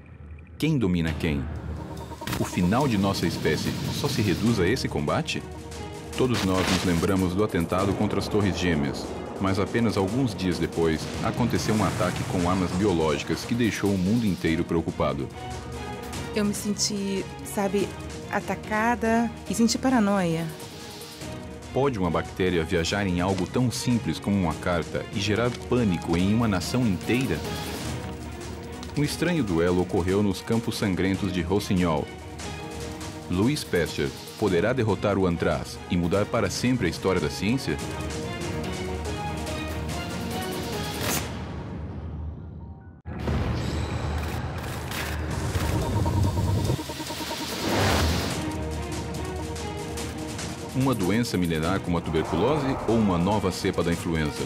[0.61, 1.43] Quem domina quem?
[2.39, 5.43] O final de nossa espécie só se reduz a esse combate?
[6.19, 9.07] Todos nós nos lembramos do atentado contra as Torres Gêmeas,
[9.41, 14.27] mas apenas alguns dias depois aconteceu um ataque com armas biológicas que deixou o mundo
[14.27, 15.27] inteiro preocupado.
[16.37, 17.89] Eu me senti, sabe,
[18.31, 20.47] atacada e senti paranoia.
[21.73, 26.35] Pode uma bactéria viajar em algo tão simples como uma carta e gerar pânico em
[26.35, 27.39] uma nação inteira?
[28.97, 32.05] Um estranho duelo ocorreu nos campos sangrentos de Rossignol.
[33.31, 37.77] Louis Pasteur poderá derrotar o Antraz e mudar para sempre a história da ciência?
[50.75, 54.43] Uma doença milenar como a tuberculose ou uma nova cepa da influenza?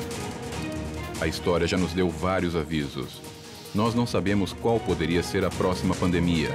[1.19, 3.34] A história já nos deu vários avisos.
[3.75, 6.53] Nós não sabemos qual poderia ser a próxima pandemia,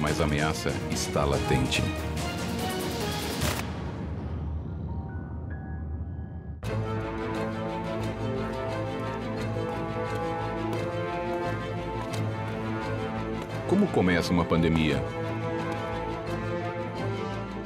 [0.00, 1.82] mas a ameaça está latente.
[13.68, 15.04] Como começa uma pandemia?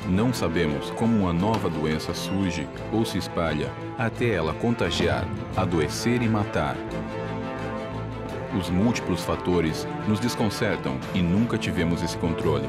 [0.08, 5.24] Não sabemos como uma nova doença surge ou se espalha até ela contagiar,
[5.56, 6.76] adoecer e matar.
[8.56, 12.68] Os múltiplos fatores nos desconcertam e nunca tivemos esse controle.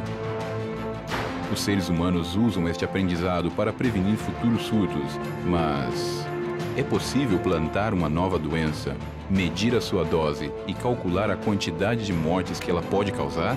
[1.54, 6.26] Os seres humanos usam este aprendizado para prevenir futuros surtos, mas
[6.76, 8.96] é possível plantar uma nova doença,
[9.30, 13.56] medir a sua dose e calcular a quantidade de mortes que ela pode causar?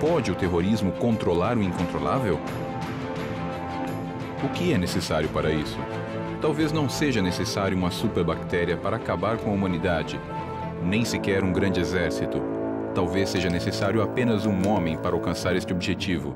[0.00, 2.40] Pode o terrorismo controlar o incontrolável?
[4.42, 5.78] O que é necessário para isso?
[6.40, 10.20] Talvez não seja necessário uma superbactéria para acabar com a humanidade,
[10.84, 12.40] nem sequer um grande exército.
[12.94, 16.34] Talvez seja necessário apenas um homem para alcançar este objetivo.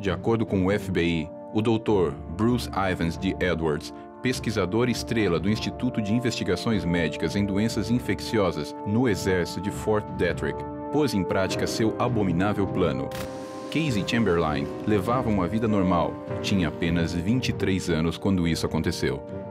[0.00, 2.14] De acordo com o FBI, o Dr.
[2.36, 9.08] Bruce Ivans de Edwards, pesquisador estrela do Instituto de Investigações Médicas em Doenças Infecciosas no
[9.08, 10.58] Exército de Fort Detrick,
[10.92, 13.08] pôs em prática seu abominável plano.
[13.70, 19.43] Casey Chamberlain levava uma vida normal, tinha apenas 23 anos quando isso aconteceu.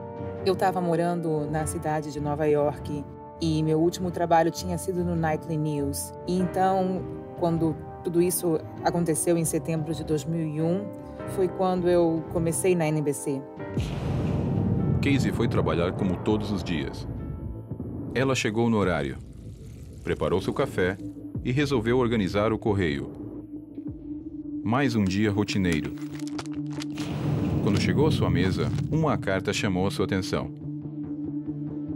[0.45, 3.05] Eu estava morando na cidade de Nova York
[3.39, 6.11] e meu último trabalho tinha sido no Nightly News.
[6.27, 7.01] E então,
[7.39, 7.73] quando
[8.03, 10.85] tudo isso aconteceu em setembro de 2001,
[11.29, 13.41] foi quando eu comecei na NBC.
[15.01, 17.07] Casey foi trabalhar como todos os dias.
[18.13, 19.17] Ela chegou no horário,
[20.03, 20.97] preparou seu café
[21.41, 23.09] e resolveu organizar o correio.
[24.61, 25.93] Mais um dia rotineiro.
[27.63, 30.51] Quando chegou à sua mesa, uma carta chamou a sua atenção.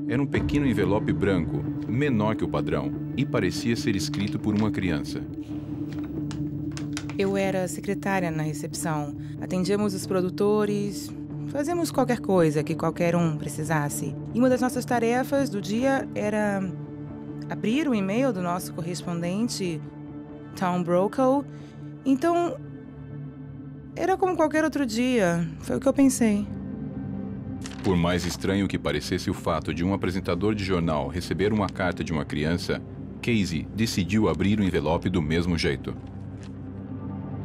[0.07, 4.71] Era um pequeno envelope branco, menor que o padrão, e parecia ser escrito por uma
[4.71, 5.21] criança.
[7.17, 9.13] Eu era secretária na recepção.
[9.41, 11.11] Atendíamos os produtores,
[11.47, 14.15] fazíamos qualquer coisa que qualquer um precisasse.
[14.33, 16.61] E uma das nossas tarefas do dia era
[17.49, 19.81] abrir o e-mail do nosso correspondente,
[20.57, 21.43] Tom Brokaw.
[22.05, 22.55] Então,
[23.97, 25.47] era como qualquer outro dia.
[25.59, 26.47] Foi o que eu pensei.
[27.83, 32.03] Por mais estranho que parecesse o fato de um apresentador de jornal receber uma carta
[32.03, 32.81] de uma criança,
[33.21, 35.95] Casey decidiu abrir o envelope do mesmo jeito.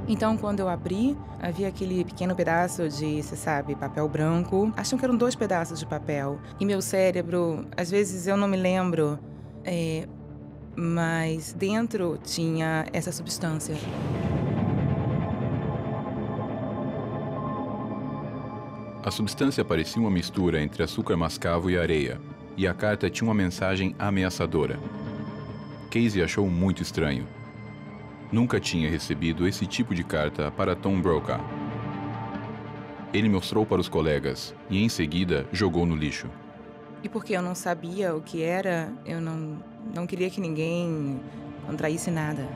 [0.08, 4.72] Então, quando eu abri, havia aquele pequeno pedaço de, você sabe, papel branco.
[4.76, 6.38] Acham que eram dois pedaços de papel.
[6.58, 9.18] E meu cérebro, às vezes eu não me lembro,
[9.64, 10.08] é,
[10.76, 13.76] mas dentro tinha essa substância.
[19.04, 22.20] A substância parecia uma mistura entre açúcar mascavo e areia,
[22.56, 24.78] e a carta tinha uma mensagem ameaçadora.
[25.90, 27.26] Casey achou muito estranho.
[28.30, 31.40] Nunca tinha recebido esse tipo de carta para Tom Brokaw.
[33.12, 36.28] Ele mostrou para os colegas e, em seguida, jogou no lixo.
[37.02, 39.58] E porque eu não sabia o que era, eu não,
[39.92, 41.20] não queria que ninguém
[41.66, 42.48] contraísse nada.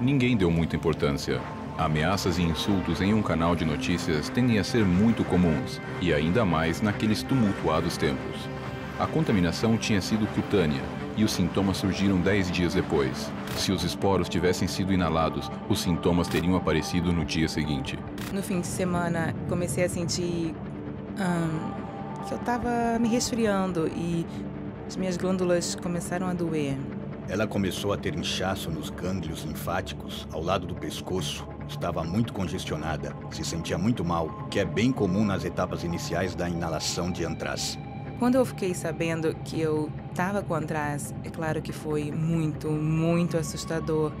[0.00, 1.38] Ninguém deu muita importância.
[1.80, 6.44] Ameaças e insultos em um canal de notícias tendem a ser muito comuns, e ainda
[6.44, 8.36] mais naqueles tumultuados tempos.
[8.98, 10.82] A contaminação tinha sido cutânea,
[11.16, 13.32] e os sintomas surgiram 10 dias depois.
[13.56, 17.98] Se os esporos tivessem sido inalados, os sintomas teriam aparecido no dia seguinte.
[18.30, 20.54] No fim de semana, comecei a sentir
[21.18, 21.72] hum,
[22.28, 24.26] que eu estava me resfriando e
[24.86, 26.76] as minhas glândulas começaram a doer.
[27.26, 31.48] Ela começou a ter inchaço nos gânglios linfáticos ao lado do pescoço.
[31.70, 36.34] Estava muito congestionada, se sentia muito mal, o que é bem comum nas etapas iniciais
[36.34, 37.78] da inalação de antraz.
[38.18, 43.38] Quando eu fiquei sabendo que eu estava com antraz, é claro que foi muito, muito
[43.38, 44.12] assustador.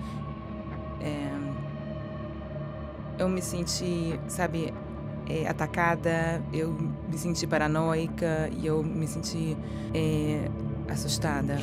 [1.00, 1.28] É...
[3.18, 4.72] Eu me senti, sabe,
[5.28, 9.56] é, atacada, eu me senti paranoica e eu me senti
[9.92, 10.48] é,
[10.88, 11.58] assustada.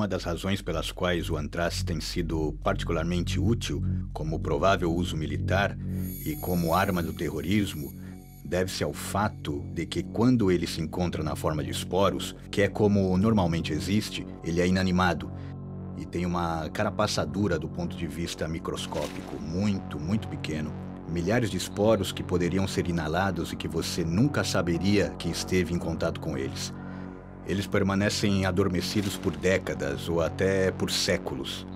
[0.00, 3.84] Uma das razões pelas quais o antraz tem sido particularmente útil
[4.14, 5.76] como provável uso militar
[6.24, 7.92] e como arma do terrorismo
[8.42, 12.68] deve-se ao fato de que quando ele se encontra na forma de esporos, que é
[12.68, 15.30] como normalmente existe, ele é inanimado
[15.98, 20.72] e tem uma carapaçadura do ponto de vista microscópico, muito, muito pequeno.
[21.10, 25.78] Milhares de esporos que poderiam ser inalados e que você nunca saberia que esteve em
[25.78, 26.72] contato com eles.
[27.50, 31.66] Eles permanecem adormecidos por décadas ou até por séculos.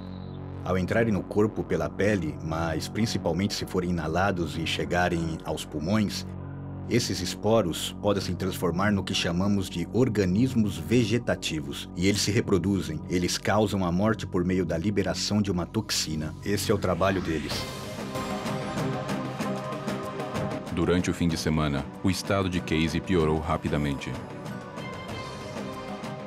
[0.64, 6.25] Ao entrarem no corpo pela pele, mas principalmente se forem inalados e chegarem aos pulmões,
[6.89, 13.01] esses esporos podem se transformar no que chamamos de organismos vegetativos e eles se reproduzem.
[13.11, 16.33] Eles causam a morte por meio da liberação de uma toxina.
[16.45, 17.53] Esse é o trabalho deles.
[20.72, 24.12] Durante o fim de semana, o estado de Casey piorou rapidamente.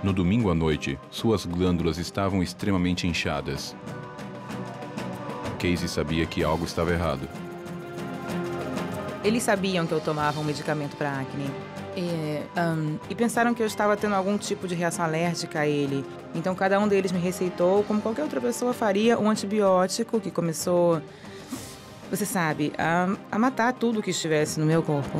[0.04, 3.76] No domingo à noite, suas glândulas estavam extremamente inchadas.
[5.58, 7.28] Casey sabia que algo estava errado.
[9.24, 11.50] Eles sabiam que eu tomava um medicamento para acne.
[11.96, 16.06] E, um, e pensaram que eu estava tendo algum tipo de reação alérgica a ele.
[16.36, 21.02] Então, cada um deles me receitou, como qualquer outra pessoa faria, um antibiótico que começou,
[22.12, 25.18] você sabe, a, a matar tudo que estivesse no meu corpo.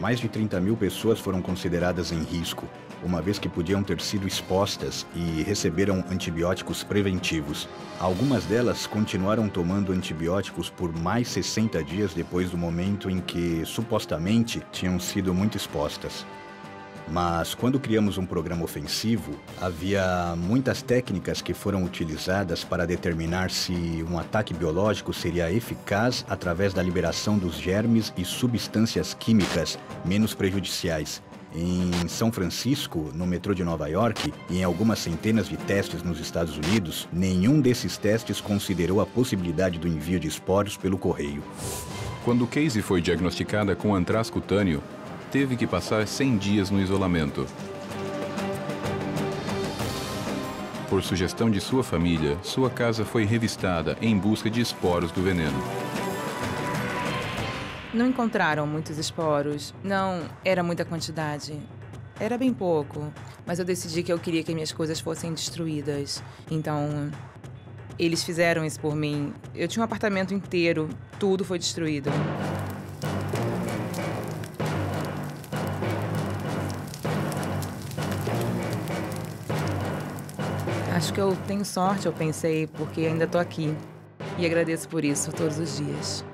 [0.00, 2.68] Mais de 30 mil pessoas foram consideradas em risco,
[3.02, 7.68] uma vez que podiam ter sido expostas e receberam antibióticos preventivos.
[7.98, 14.62] Algumas delas continuaram tomando antibióticos por mais 60 dias depois do momento em que supostamente
[14.70, 16.24] tinham sido muito expostas.
[17.10, 24.04] Mas quando criamos um programa ofensivo, havia muitas técnicas que foram utilizadas para determinar se
[24.08, 31.22] um ataque biológico seria eficaz através da liberação dos germes e substâncias químicas menos prejudiciais.
[31.54, 36.20] Em São Francisco, no metrô de Nova York, e em algumas centenas de testes nos
[36.20, 41.42] Estados Unidos, nenhum desses testes considerou a possibilidade do envio de esporos pelo correio.
[42.22, 44.82] Quando Casey foi diagnosticada com antraz cutâneo,
[45.30, 47.46] teve que passar 100 dias no isolamento.
[50.88, 55.62] Por sugestão de sua família, sua casa foi revistada em busca de esporos do veneno.
[57.92, 59.74] Não encontraram muitos esporos.
[59.82, 61.58] Não era muita quantidade.
[62.18, 63.12] Era bem pouco.
[63.46, 66.22] Mas eu decidi que eu queria que minhas coisas fossem destruídas.
[66.50, 67.10] Então,
[67.98, 69.34] Eles fizeram isso por mim.
[69.54, 72.10] Eu tinha um apartamento inteiro, tudo foi destruído.
[80.98, 83.72] Acho que eu tenho sorte, eu pensei, porque ainda estou aqui.
[84.36, 86.24] E agradeço por isso todos os dias.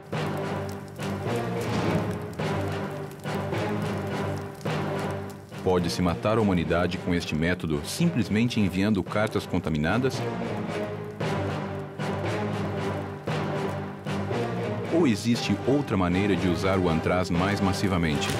[5.62, 10.14] Pode-se matar a humanidade com este método simplesmente enviando cartas contaminadas?
[14.94, 18.30] Ou existe outra maneira de usar o antraz mais massivamente?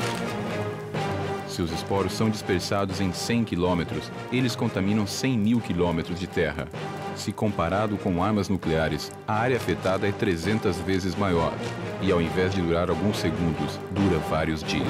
[1.55, 6.67] Seus esporos são dispersados em 100 quilômetros, eles contaminam 100 mil quilômetros de terra.
[7.15, 11.55] Se comparado com armas nucleares, a área afetada é 300 vezes maior
[12.03, 14.89] e, ao invés de durar alguns segundos, dura vários dias.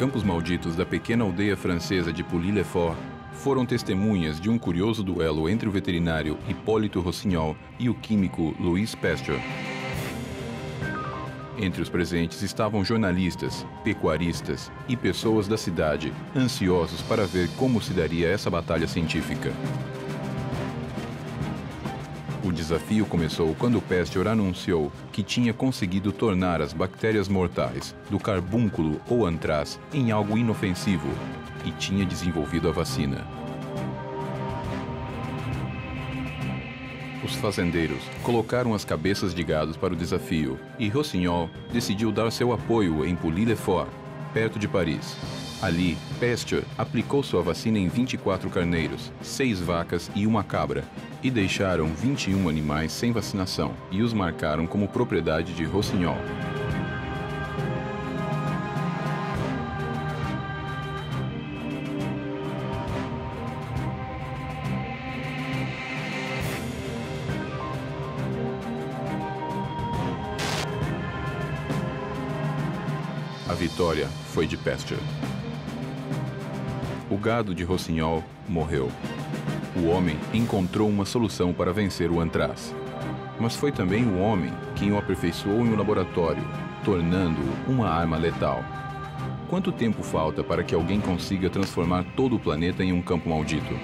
[0.00, 2.96] Campos malditos da pequena aldeia francesa de Pouilly-le-Fort
[3.34, 8.94] foram testemunhas de um curioso duelo entre o veterinário Hipólito Rossignol e o químico Louis
[8.94, 9.38] Pasteur.
[11.58, 17.92] Entre os presentes estavam jornalistas, pecuaristas e pessoas da cidade, ansiosos para ver como se
[17.92, 19.52] daria essa batalha científica.
[22.60, 29.24] Desafio começou quando Pasteur anunciou que tinha conseguido tornar as bactérias mortais do carbúnculo ou
[29.24, 31.08] antraz em algo inofensivo
[31.64, 33.26] e tinha desenvolvido a vacina.
[37.24, 42.52] Os fazendeiros colocaram as cabeças de gados para o desafio e Rossignol decidiu dar seu
[42.52, 43.88] apoio em Pouilly-le-Fort,
[44.34, 45.16] perto de Paris.
[45.62, 50.84] Ali, Pasteur aplicou sua vacina em 24 carneiros, 6 vacas e uma cabra,
[51.22, 56.16] e deixaram 21 animais sem vacinação e os marcaram como propriedade de Rossignol.
[73.46, 74.98] A vitória foi de Pasteur.
[77.10, 78.88] O gado de Rossignol morreu.
[79.74, 82.72] O homem encontrou uma solução para vencer o antraz.
[83.40, 86.42] Mas foi também o homem quem o aperfeiçoou em um laboratório,
[86.84, 88.64] tornando-o uma arma letal.
[89.48, 93.74] Quanto tempo falta para que alguém consiga transformar todo o planeta em um campo maldito?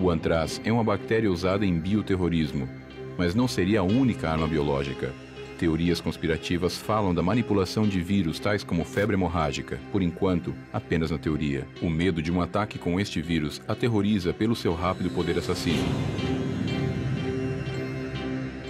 [0.00, 2.68] O antraz é uma bactéria usada em bioterrorismo,
[3.16, 5.14] mas não seria a única arma biológica.
[5.58, 11.18] Teorias conspirativas falam da manipulação de vírus tais como febre hemorrágica, por enquanto, apenas na
[11.18, 11.66] teoria.
[11.82, 15.82] O medo de um ataque com este vírus aterroriza pelo seu rápido poder assassino.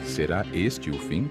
[0.02, 1.28] Será este o fim?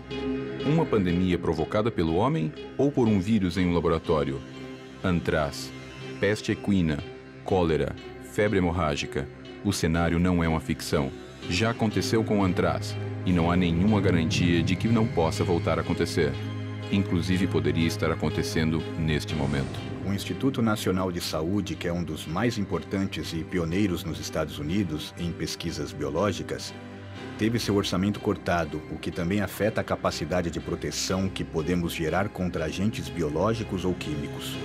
[0.64, 4.40] Uma pandemia provocada pelo homem ou por um vírus em um laboratório?
[5.04, 5.72] Antraz,
[6.20, 7.00] peste equina,
[7.44, 7.96] cólera,
[8.32, 9.28] febre hemorrágica.
[9.66, 11.12] O cenário não é uma ficção.
[11.50, 12.96] Já aconteceu com o antraz
[13.28, 16.32] e não há nenhuma garantia de que não possa voltar a acontecer.
[16.90, 19.78] Inclusive poderia estar acontecendo neste momento.
[20.08, 24.60] O Instituto Nacional de Saúde, que é um dos mais importantes e pioneiros nos Estados
[24.60, 26.74] Unidos em pesquisas biológicas,
[27.38, 32.30] teve seu orçamento cortado, o que também afeta a capacidade de proteção que podemos gerar
[32.30, 34.56] contra agentes biológicos ou químicos.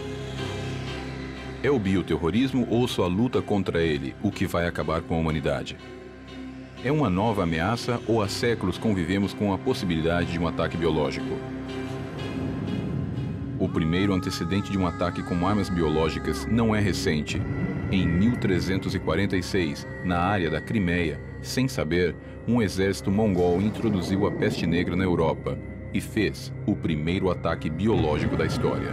[1.65, 5.77] É o bioterrorismo ou sua luta contra ele o que vai acabar com a humanidade?
[6.85, 11.39] É uma nova ameaça ou há séculos convivemos com a possibilidade de um ataque biológico?
[13.57, 17.41] O primeiro antecedente de um ataque com armas biológicas não é recente.
[17.93, 22.17] Em 1346, na área da Crimeia, sem saber,
[22.49, 25.57] um exército mongol introduziu a peste negra na Europa
[25.95, 28.93] e fez o primeiro ataque biológico da história.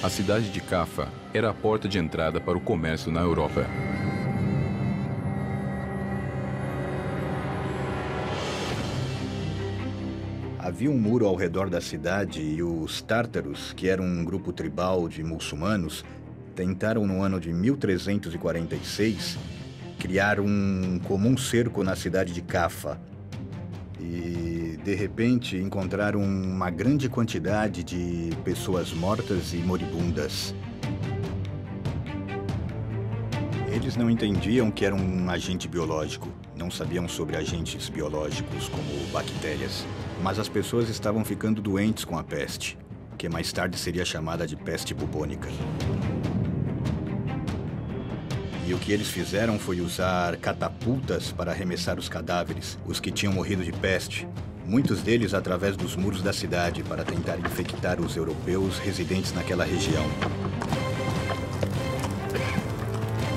[0.00, 3.66] A cidade de Cafa era a porta de entrada para o comércio na Europa.
[10.72, 15.06] Havia um muro ao redor da cidade e os tártaros, que eram um grupo tribal
[15.06, 16.02] de muçulmanos,
[16.56, 19.38] tentaram no ano de 1346
[19.98, 22.98] criar um comum cerco na cidade de Cafa.
[24.00, 30.54] E de repente encontraram uma grande quantidade de pessoas mortas e moribundas.
[33.70, 39.84] Eles não entendiam que era um agente biológico, não sabiam sobre agentes biológicos como bactérias.
[40.22, 42.78] Mas as pessoas estavam ficando doentes com a peste,
[43.18, 45.48] que mais tarde seria chamada de peste bubônica.
[48.64, 53.32] E o que eles fizeram foi usar catapultas para arremessar os cadáveres, os que tinham
[53.32, 54.28] morrido de peste.
[54.64, 60.04] Muitos deles através dos muros da cidade para tentar infectar os europeus residentes naquela região.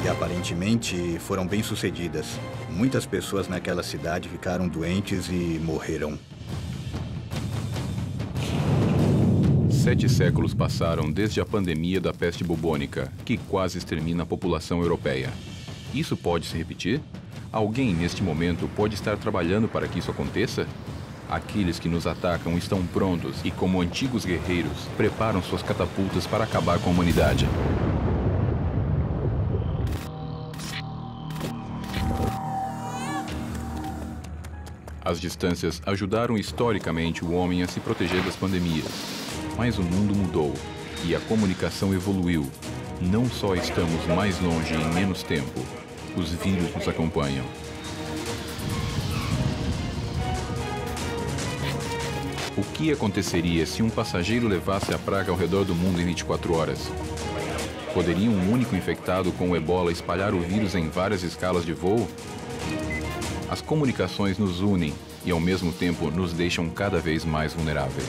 [0.05, 2.39] E aparentemente foram bem sucedidas.
[2.69, 6.15] Muitas pessoas naquela cidade ficaram doentes e morreram.
[9.85, 15.31] Sete séculos passaram desde a pandemia da peste bubônica, que quase extermina a população europeia.
[15.93, 16.99] Isso pode se repetir?
[17.51, 20.65] Alguém neste momento pode estar trabalhando para que isso aconteça?
[21.29, 26.79] Aqueles que nos atacam estão prontos e, como antigos guerreiros, preparam suas catapultas para acabar
[26.79, 27.47] com a humanidade.
[35.05, 39.24] As distâncias ajudaram historicamente o homem a se proteger das pandemias.
[39.57, 40.53] Mas o mundo mudou
[41.03, 42.49] e a comunicação evoluiu.
[43.01, 45.61] Não só estamos mais longe em menos tempo,
[46.15, 47.45] os vírus nos acompanham.
[52.57, 56.55] O que aconteceria se um passageiro levasse a praga ao redor do mundo em 24
[56.55, 56.89] horas?
[57.93, 62.07] Poderia um único infectado com o ebola espalhar o vírus em várias escalas de voo?
[63.49, 64.93] As comunicações nos unem
[65.25, 68.07] e, ao mesmo tempo, nos deixam cada vez mais vulneráveis.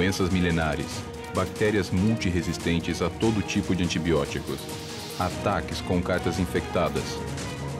[0.00, 0.86] Doenças milenares,
[1.34, 4.58] bactérias multiresistentes a todo tipo de antibióticos,
[5.18, 7.04] ataques com cartas infectadas,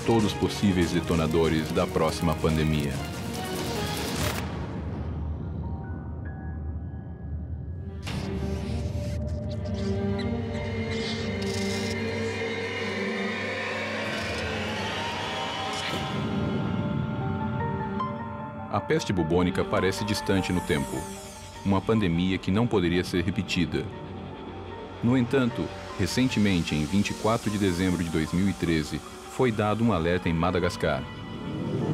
[0.05, 2.93] todos possíveis detonadores da próxima pandemia.
[18.71, 21.03] A peste bubônica parece distante no tempo,
[21.65, 23.85] uma pandemia que não poderia ser repetida.
[25.03, 25.65] No entanto,
[25.99, 29.01] recentemente, em 24 de dezembro de 2013,
[29.31, 31.03] foi dado um alerta em Madagascar.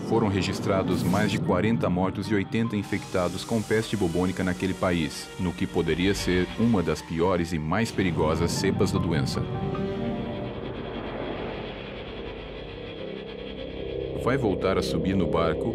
[0.09, 5.53] Foram registrados mais de 40 mortos e 80 infectados com peste bubônica naquele país, no
[5.53, 9.43] que poderia ser uma das piores e mais perigosas cepas da doença.
[14.23, 15.69] Vai voltar a subir no barco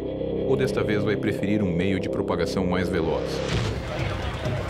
[0.48, 3.24] ou desta vez vai preferir um meio de propagação mais veloz?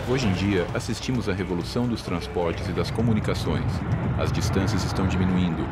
[0.08, 3.70] Hoje em dia, assistimos à revolução dos transportes e das comunicações.
[4.18, 5.62] As distâncias estão diminuindo.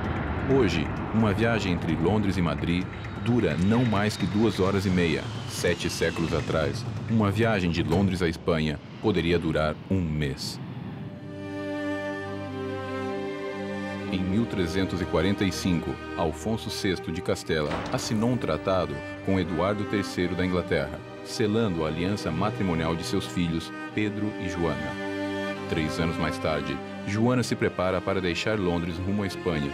[0.57, 2.87] Hoje, uma viagem entre Londres e Madrid
[3.25, 5.25] dura não mais que duas horas e meia.
[5.49, 10.61] Sete séculos atrás, uma viagem de Londres à Espanha poderia durar um mês.
[14.13, 18.95] Em 1345, Alfonso VI de Castela assinou um tratado
[19.27, 20.99] com Eduardo III da Inglaterra,
[21.31, 24.93] selando a aliança matrimonial de seus filhos, Pedro e Joana.
[25.69, 26.77] Três anos mais tarde,
[27.07, 29.71] Joana se prepara para deixar Londres rumo à Espanha.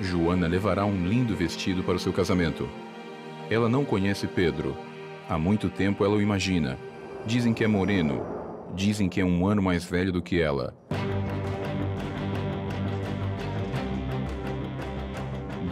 [0.00, 2.68] Joana levará um lindo vestido para o seu casamento.
[3.48, 4.76] Ela não conhece Pedro.
[5.28, 6.76] Há muito tempo ela o imagina.
[7.24, 8.22] Dizem que é moreno.
[8.74, 10.74] Dizem que é um ano mais velho do que ela.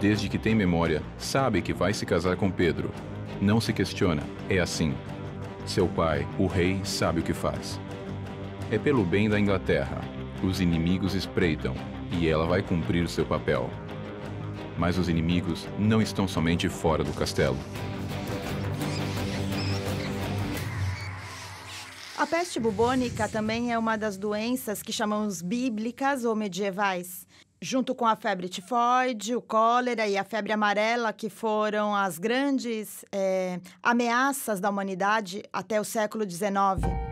[0.01, 2.91] Desde que tem memória, sabe que vai se casar com Pedro.
[3.41, 4.95] Não se questiona, é assim.
[5.67, 7.81] Seu pai, o rei, sabe o que faz.
[8.71, 10.01] É pelo bem da Inglaterra.
[10.43, 11.75] Os inimigos espreitam
[12.11, 13.71] e ela vai cumprir seu papel.
[14.77, 17.57] Mas os inimigos não estão somente fora do castelo.
[22.19, 27.27] A peste bubônica também é uma das doenças que chamamos bíblicas ou medievais,
[27.65, 33.07] junto com a febre tifoide, o cólera e a febre amarela, que foram as grandes
[33.11, 37.04] é, ameaças da humanidade até o século XIX.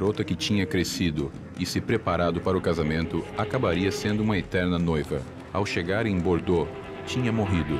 [0.00, 5.20] garota que tinha crescido e se preparado para o casamento acabaria sendo uma eterna noiva.
[5.52, 6.66] Ao chegar em Bordeaux,
[7.04, 7.78] tinha morrido.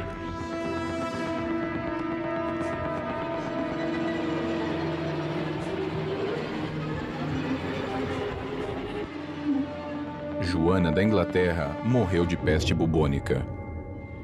[10.43, 13.47] Joana da Inglaterra morreu de peste bubônica.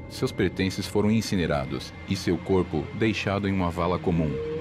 [0.07, 4.56] Seus pertences foram incinerados e seu corpo deixado em uma vala comum.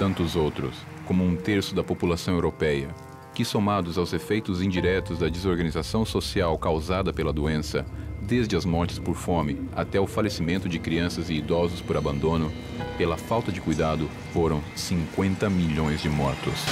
[0.00, 0.74] Tantos outros,
[1.04, 2.88] como um terço da população europeia,
[3.34, 7.84] que, somados aos efeitos indiretos da desorganização social causada pela doença,
[8.22, 12.50] desde as mortes por fome até o falecimento de crianças e idosos por abandono,
[12.96, 16.64] pela falta de cuidado, foram 50 milhões de mortos.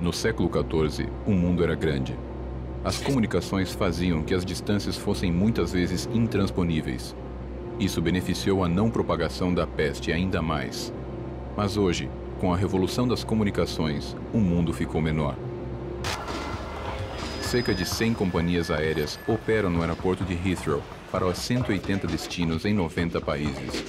[0.00, 2.16] No século XIV, o mundo era grande.
[2.82, 7.14] As comunicações faziam que as distâncias fossem muitas vezes intransponíveis.
[7.84, 10.90] Isso beneficiou a não propagação da peste ainda mais.
[11.54, 12.08] Mas hoje,
[12.40, 15.36] com a revolução das comunicações, o mundo ficou menor.
[17.42, 20.82] Cerca de 100 companhias aéreas operam no aeroporto de Heathrow
[21.12, 23.84] para os 180 destinos em 90 países.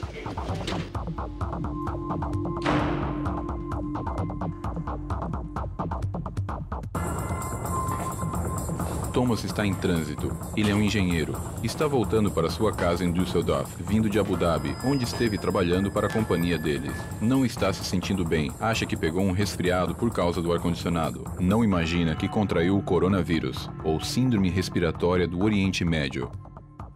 [9.15, 10.29] Thomas está em trânsito.
[10.57, 11.37] Ele é um engenheiro.
[11.63, 16.07] Está voltando para sua casa em Düsseldorf, vindo de Abu Dhabi, onde esteve trabalhando para
[16.07, 16.91] a companhia dele.
[17.21, 18.51] Não está se sentindo bem.
[18.59, 21.23] Acha que pegou um resfriado por causa do ar-condicionado.
[21.39, 26.29] Não imagina que contraiu o coronavírus, ou síndrome respiratória do Oriente Médio.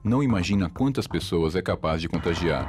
[0.04, 2.68] Não imagina quantas pessoas é capaz de contagiar.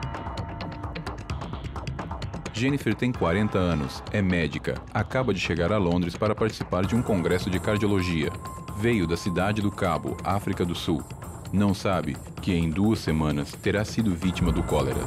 [2.53, 7.03] Jennifer tem 40 anos, é médica, acaba de chegar a Londres para participar de um
[7.03, 8.31] congresso de cardiologia.
[8.77, 11.03] Veio da cidade do Cabo, África do Sul.
[11.53, 15.01] Não sabe que em duas semanas terá sido vítima do cólera.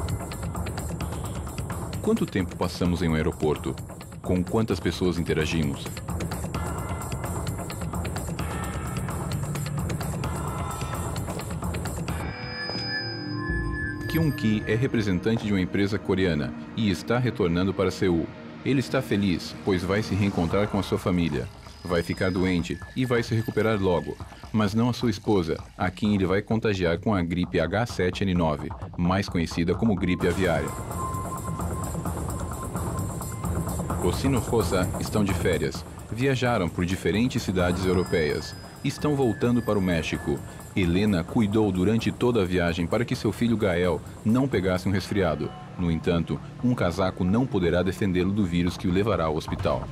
[2.00, 3.74] Quanto tempo passamos em um aeroporto?
[4.22, 5.84] Com quantas pessoas interagimos?
[14.08, 18.26] Kyung-ki é representante de uma empresa coreana e está retornando para Seul.
[18.64, 21.48] Ele está feliz, pois vai se reencontrar com a sua família.
[21.84, 24.16] Vai ficar doente e vai se recuperar logo,
[24.50, 29.28] mas não a sua esposa, a quem ele vai contagiar com a gripe H7N9, mais
[29.28, 30.68] conhecida como gripe aviária.
[34.02, 35.84] Os Sinofosa estão de férias.
[36.12, 38.54] Viajaram por diferentes cidades europeias.
[38.84, 40.38] Estão voltando para o México.
[40.76, 45.50] Helena cuidou durante toda a viagem para que seu filho Gael não pegasse um resfriado.
[45.78, 49.88] No entanto, um casaco não poderá defendê-lo do vírus que o levará ao hospital.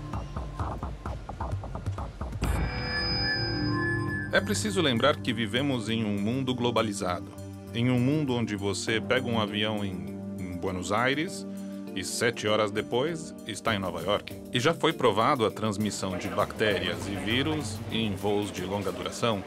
[4.32, 7.26] É preciso lembrar que vivemos em um mundo globalizado.
[7.74, 11.46] Em um mundo onde você pega um avião em, em Buenos Aires
[11.94, 14.34] e sete horas depois está em Nova York.
[14.50, 19.44] E já foi provado a transmissão de bactérias e vírus em voos de longa duração.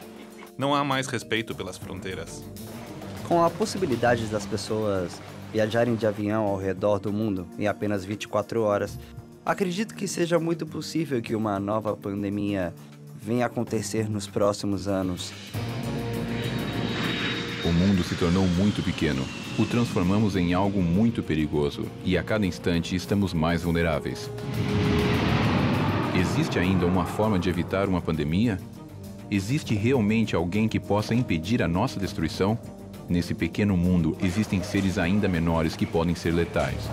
[0.56, 2.44] Não há mais respeito pelas fronteiras.
[3.26, 5.20] Com a possibilidade das pessoas
[5.52, 8.96] viajarem de avião ao redor do mundo em apenas 24 horas,
[9.44, 12.72] acredito que seja muito possível que uma nova pandemia
[13.26, 15.32] venha acontecer nos próximos anos.
[17.64, 19.24] O mundo se tornou muito pequeno.
[19.58, 24.30] O transformamos em algo muito perigoso e a cada instante estamos mais vulneráveis.
[26.14, 28.60] Existe ainda uma forma de evitar uma pandemia?
[29.28, 32.56] Existe realmente alguém que possa impedir a nossa destruição?
[33.08, 36.88] Nesse pequeno mundo existem seres ainda menores que podem ser letais.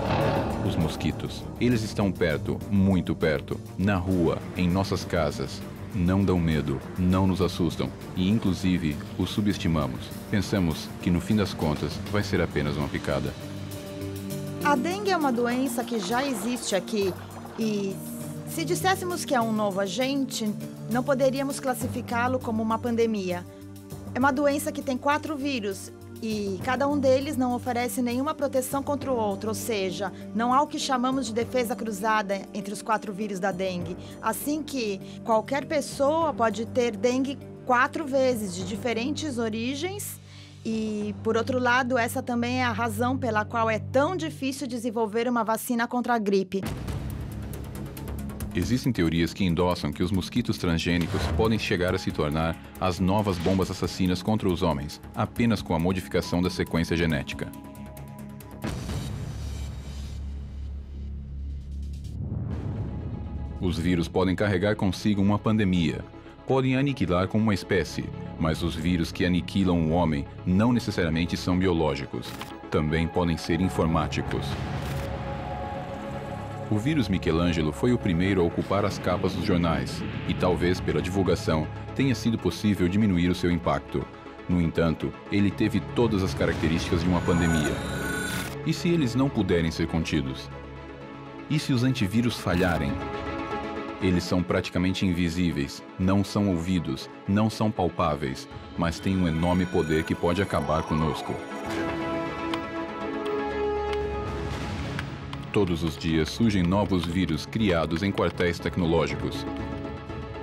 [0.68, 1.44] Os mosquitos.
[1.62, 5.62] Eles estão perto, muito perto, na rua, em nossas casas,
[5.94, 10.10] não dão medo, não nos assustam e, inclusive, os subestimamos.
[10.30, 13.34] Pensamos que, no fim das contas, vai ser apenas uma picada.
[14.64, 17.14] A dengue é uma doença que já existe aqui
[17.60, 17.96] e,
[18.48, 20.52] se disséssemos que é um novo agente,
[20.92, 23.46] não poderíamos classificá-lo como uma pandemia.
[24.16, 25.92] É uma doença que tem quatro vírus
[26.24, 30.62] e cada um deles não oferece nenhuma proteção contra o outro, ou seja, não há
[30.62, 33.98] o que chamamos de defesa cruzada entre os quatro vírus da dengue.
[34.22, 40.18] Assim que qualquer pessoa pode ter dengue quatro vezes de diferentes origens.
[40.66, 45.28] E, por outro lado, essa também é a razão pela qual é tão difícil desenvolver
[45.28, 46.62] uma vacina contra a gripe.
[48.56, 53.36] Existem teorias que endossam que os mosquitos transgênicos podem chegar a se tornar as novas
[53.40, 57.52] bombas assassinas contra os homens, apenas com a modificação da sequência genética.
[63.60, 66.04] Os vírus podem carregar consigo uma pandemia.
[66.46, 68.04] podem aniquilar como uma espécie,
[68.38, 72.30] mas os vírus que aniquilam o homem não necessariamente são biológicos.
[72.70, 74.46] Também podem ser informáticos.
[76.74, 81.04] O vírus Michelangelo foi o primeiro a ocupar as capas dos jornais, e talvez pela
[81.04, 84.04] divulgação tenha sido possível diminuir o seu impacto.
[84.50, 87.72] No entanto, ele teve todas as características de uma pandemia.
[88.66, 90.50] E se eles não puderem ser contidos?
[91.48, 92.92] E se os antivírus falharem?
[94.02, 98.50] Eles são praticamente invisíveis, não são ouvidos, não são palpáveis,
[98.80, 101.36] mas têm um enorme poder que pode acabar conosco.
[105.54, 109.46] Todos os dias surgem novos vírus criados em quartéis tecnológicos.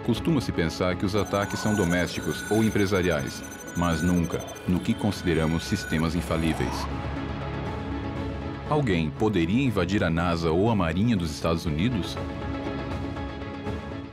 [0.07, 3.43] Costuma-se pensar que os ataques são domésticos ou empresariais,
[3.77, 4.39] mas nunca
[4.69, 6.87] no que consideramos sistemas infalíveis.
[8.69, 12.17] Alguém poderia invadir a NASA ou a Marinha dos Estados Unidos?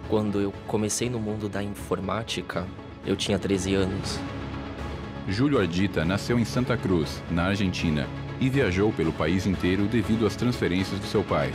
[0.10, 2.66] Quando eu comecei no mundo da informática,
[3.06, 4.20] eu tinha 13 anos.
[5.28, 8.08] Júlio Ardita nasceu em Santa Cruz, na Argentina,
[8.40, 11.52] e viajou pelo país inteiro devido às transferências do seu pai.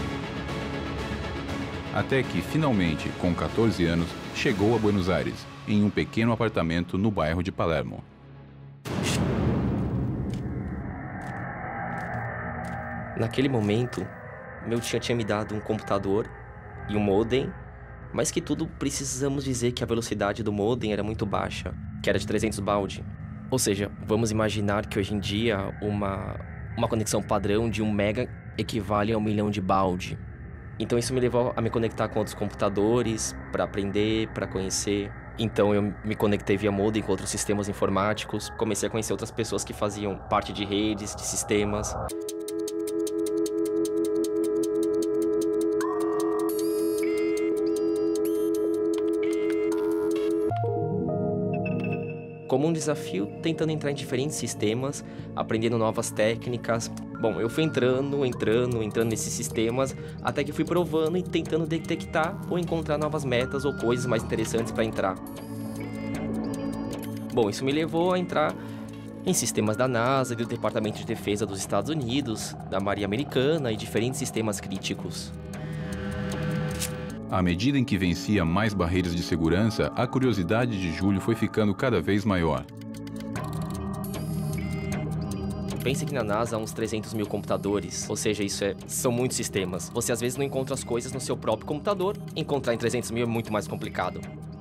[1.94, 7.10] Até que, finalmente, com 14 anos, chegou a Buenos Aires, em um pequeno apartamento no
[7.10, 8.02] bairro de Palermo.
[13.16, 14.06] Naquele momento,
[14.66, 16.28] meu tio tinha me dado um computador
[16.88, 17.52] e um modem,
[18.12, 22.18] mas que tudo precisamos dizer que a velocidade do modem era muito baixa, que era
[22.18, 23.04] de 300 baud.
[23.50, 26.36] Ou seja, vamos imaginar que hoje em dia uma,
[26.76, 30.18] uma conexão padrão de 1 mega equivale a um milhão de balde.
[30.78, 35.12] Então isso me levou a me conectar com outros computadores para aprender, para conhecer.
[35.38, 39.64] Então eu me conectei via modem com outros sistemas informáticos, comecei a conhecer outras pessoas
[39.64, 41.94] que faziam parte de redes, de sistemas.
[52.53, 55.03] Como um desafio, tentando entrar em diferentes sistemas,
[55.34, 56.90] aprendendo novas técnicas.
[57.18, 62.38] Bom, eu fui entrando, entrando, entrando nesses sistemas, até que fui provando e tentando detectar
[62.50, 65.14] ou encontrar novas metas ou coisas mais interessantes para entrar.
[67.32, 68.55] Bom, isso me levou a entrar
[69.24, 73.76] em sistemas da NASA, do Departamento de Defesa dos Estados Unidos, da Marinha Americana e
[73.76, 75.32] diferentes sistemas críticos.
[77.32, 81.74] À medida em que vencia mais barreiras de segurança, a curiosidade de Júlio foi ficando
[81.74, 82.62] cada vez maior.
[85.82, 89.34] Pense que na NASA há uns 300 mil computadores, ou seja, isso é, são muitos
[89.34, 89.90] sistemas.
[89.94, 93.22] Você às vezes não encontra as coisas no seu próprio computador, encontrar em 300 mil
[93.22, 94.20] é muito mais complicado.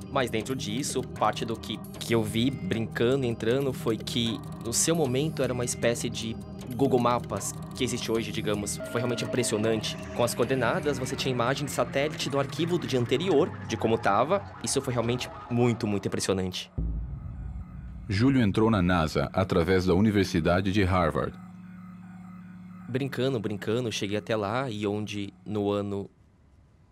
[0.10, 4.96] Mas dentro disso, parte do que, que eu vi brincando, entrando, foi que no seu
[4.96, 6.38] momento era uma espécie de
[6.76, 9.98] Google Mapas que existe hoje, digamos, foi realmente impressionante.
[10.16, 13.96] Com as coordenadas, você tinha imagem de satélite do arquivo do dia anterior, de como
[13.96, 14.42] estava.
[14.64, 16.72] Isso foi realmente muito, muito impressionante.
[18.08, 21.34] Júlio entrou na NASA através da Universidade de Harvard.
[22.90, 26.10] Brincando, brincando, cheguei até lá e onde no ano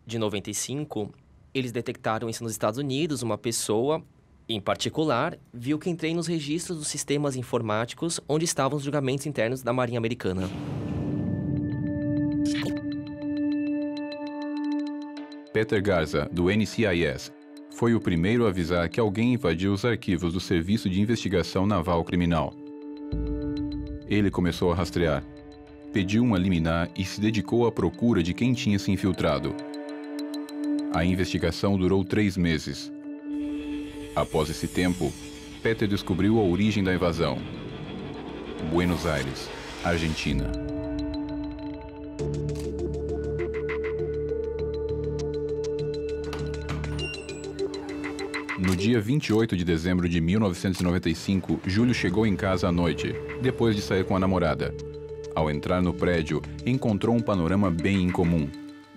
[0.06, 1.14] de 95
[1.54, 4.04] eles detectaram isso nos Estados Unidos, uma pessoa
[4.50, 9.62] em particular, viu que entrei nos registros dos sistemas informáticos onde estavam os julgamentos internos
[9.62, 10.50] da Marinha Americana.
[15.54, 17.32] Peter Garza, do NCIS,
[17.70, 22.04] foi o primeiro a avisar que alguém invadiu os arquivos do Serviço de Investigação Naval
[22.04, 22.54] Criminal.
[24.08, 25.24] Ele começou a rastrear,
[25.94, 29.54] pediu uma liminar e se dedicou à procura de quem tinha se infiltrado.
[30.94, 32.92] A investigação durou três meses.
[34.20, 35.14] Após esse tempo,
[35.64, 37.38] Peter descobriu a origem da invasão.
[38.70, 39.50] Buenos Aires,
[39.82, 40.52] Argentina.
[48.58, 53.82] No dia 28 de dezembro de 1995, Júlio chegou em casa à noite, depois de
[53.82, 54.76] sair com a namorada.
[55.34, 58.50] Ao entrar no prédio, encontrou um panorama bem incomum.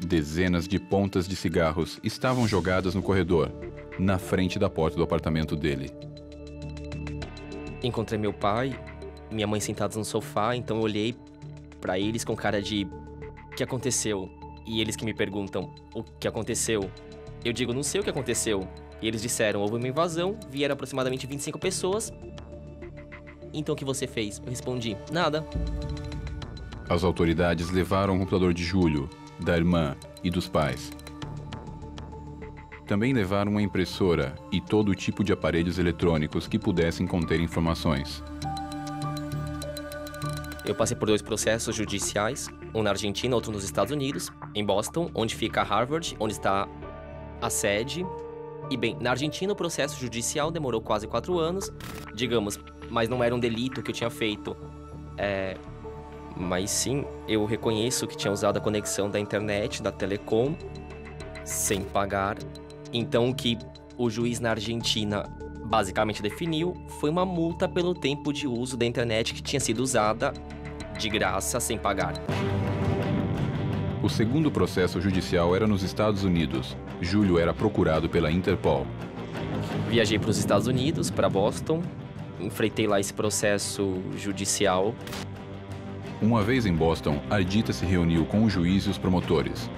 [0.05, 3.53] Dezenas de pontas de cigarros estavam jogadas no corredor,
[3.99, 5.91] na frente da porta do apartamento dele.
[7.83, 8.79] Encontrei meu pai,
[9.31, 11.17] minha mãe sentados no sofá, então eu olhei
[11.81, 12.87] para eles com cara de
[13.51, 14.31] o que aconteceu?
[14.67, 16.89] E eles que me perguntam o que aconteceu.
[17.45, 18.67] Eu digo, não sei o que aconteceu.
[19.01, 22.13] E eles disseram, houve uma invasão, vieram aproximadamente 25 pessoas.
[23.53, 24.39] Então o que você fez?
[24.39, 25.45] Eu respondi, nada.
[26.89, 30.93] As autoridades levaram o computador de Júlio, da irmã e dos pais.
[32.93, 38.23] Também levaram uma impressora e todo tipo de aparelhos eletrônicos que pudessem conter informações.
[40.63, 45.11] Eu passei por dois processos judiciais, um na Argentina, outro nos Estados Unidos, em Boston,
[45.15, 46.69] onde fica Harvard, onde está
[47.41, 48.05] a sede.
[48.69, 51.73] E bem, na Argentina o processo judicial demorou quase quatro anos,
[52.15, 54.55] digamos, mas não era um delito que eu tinha feito.
[55.17, 55.57] É,
[56.37, 60.55] mas sim, eu reconheço que tinha usado a conexão da internet, da telecom,
[61.43, 62.37] sem pagar.
[62.93, 63.59] Então o que
[63.97, 65.25] o juiz na Argentina
[65.65, 70.33] basicamente definiu foi uma multa pelo tempo de uso da internet que tinha sido usada
[70.99, 72.15] de graça, sem pagar.
[74.03, 76.77] O segundo processo judicial era nos Estados Unidos.
[77.01, 78.87] Júlio era procurado pela Interpol.
[79.89, 81.83] Viajei para os Estados Unidos, para Boston,
[82.41, 84.95] enfrentei lá esse processo judicial.
[86.21, 89.71] Uma vez em Boston, Ardita se reuniu com o juiz e os promotores.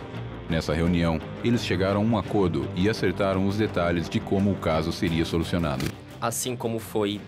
[0.49, 4.93] Nessa reunião, eles chegaram a um acordo e acertaram os detalhes de como o caso
[4.93, 5.87] seria solucionado.
[6.21, 7.21] Assim como foi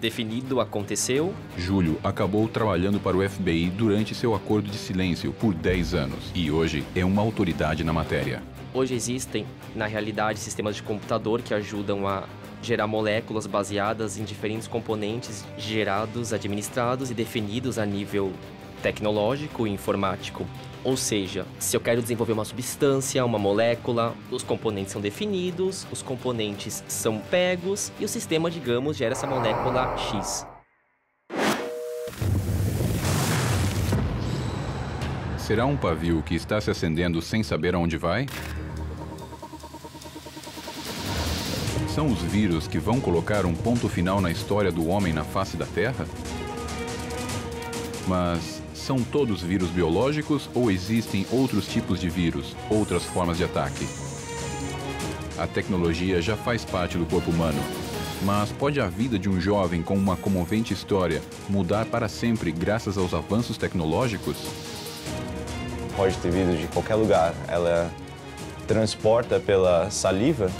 [0.00, 1.34] definido aconteceu.
[1.56, 6.50] Júlio acabou trabalhando para o FBI durante seu acordo de silêncio por 10 anos e
[6.50, 8.42] hoje é uma autoridade na matéria.
[8.72, 12.24] Hoje existem, na realidade, sistemas de computador que ajudam a
[12.62, 18.32] gerar moléculas baseadas em diferentes componentes gerados, administrados e definidos a nível
[18.82, 20.46] tecnológico e informático.
[20.84, 26.02] Ou seja, se eu quero desenvolver uma substância, uma molécula, os componentes são definidos, os
[26.02, 30.46] componentes são pegos e o sistema, digamos, gera essa molécula X.
[35.36, 38.26] Será um pavio que está se acendendo sem saber aonde vai?
[41.88, 45.56] São os vírus que vão colocar um ponto final na história do homem na face
[45.56, 46.06] da Terra?
[48.06, 48.57] Mas
[48.88, 53.86] são todos vírus biológicos ou existem outros tipos de vírus, outras formas de ataque?
[55.36, 57.62] A tecnologia já faz parte do corpo humano,
[58.22, 61.20] mas pode a vida de um jovem com uma comovente história
[61.50, 64.38] mudar para sempre graças aos avanços tecnológicos?
[65.94, 67.34] Pode ter vindo de qualquer lugar.
[67.46, 67.90] Ela
[68.66, 70.50] transporta pela saliva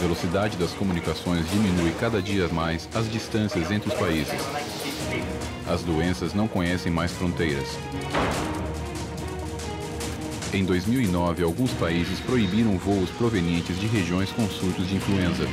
[0.00, 4.40] velocidade das comunicações diminui cada dia mais as distâncias entre os países.
[5.68, 7.68] As doenças não conhecem mais fronteiras.
[10.54, 15.46] Em 2009, alguns países proibiram voos provenientes de regiões com surtos de influenza.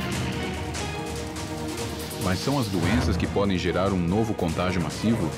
[2.24, 5.30] Mas são as doenças que podem gerar um novo contágio massivo?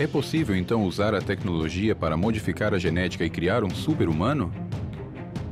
[0.00, 4.50] É possível então usar a tecnologia para modificar a genética e criar um super-humano?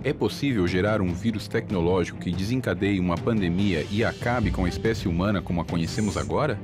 [0.02, 5.06] É possível gerar um vírus tecnológico que desencadeie uma pandemia e acabe com a espécie
[5.06, 6.58] humana como a conhecemos agora?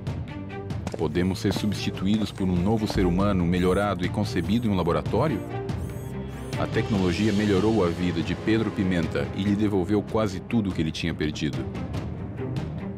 [0.96, 5.38] Podemos ser substituídos por um novo ser humano melhorado e concebido em um laboratório?
[6.58, 10.90] A tecnologia melhorou a vida de Pedro Pimenta e lhe devolveu quase tudo que ele
[10.90, 11.58] tinha perdido.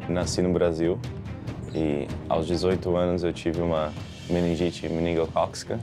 [0.08, 0.96] Nasci no Brasil
[1.74, 3.92] e aos 18 anos eu tive uma
[4.28, 5.78] meningite meningocócica,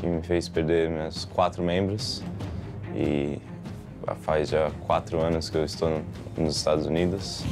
[0.00, 2.22] que me fez perder meus quatro membros.
[2.94, 3.38] E
[4.22, 6.02] faz já quatro anos que eu estou
[6.36, 7.44] nos Estados Unidos.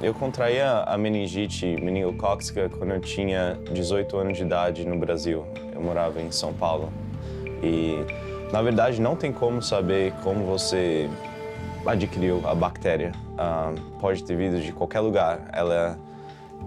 [0.00, 5.46] Eu contraí a meningite meningocócica quando eu tinha 18 anos de idade no Brasil.
[5.74, 6.92] Eu morava em São Paulo.
[7.62, 8.04] E,
[8.52, 11.08] na verdade, não tem como saber como você
[11.84, 13.12] adquiriu a bactéria.
[13.32, 15.48] Uh, pode ter vindo de qualquer lugar.
[15.52, 15.98] Ela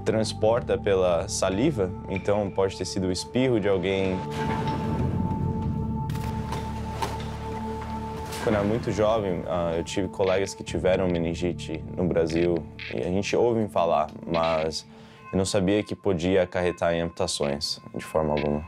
[0.03, 4.17] transporta pela saliva, então pode ter sido o espirro de alguém.
[8.43, 12.55] Quando eu era muito jovem, uh, eu tive colegas que tiveram meningite no Brasil
[12.93, 14.87] e a gente ouve falar, mas
[15.31, 18.65] eu não sabia que podia acarretar em amputações de forma alguma.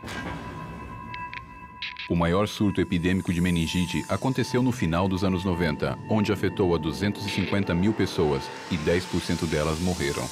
[2.09, 6.77] O maior surto epidêmico de meningite aconteceu no final dos anos 90, onde afetou a
[6.77, 10.27] 250 mil pessoas e 10% delas morreram.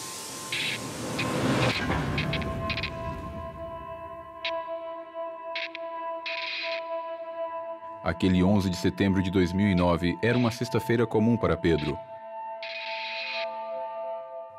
[8.03, 11.97] Aquele 11 de setembro de 2009 era uma sexta-feira comum para Pedro.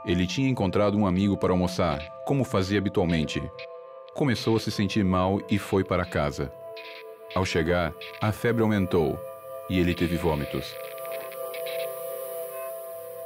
[0.04, 3.42] Ele tinha encontrado um amigo para almoçar, como fazia habitualmente.
[4.14, 6.52] Começou a se sentir mal e foi para casa.
[7.34, 9.18] Ao chegar, a febre aumentou
[9.68, 10.74] e ele teve vômitos.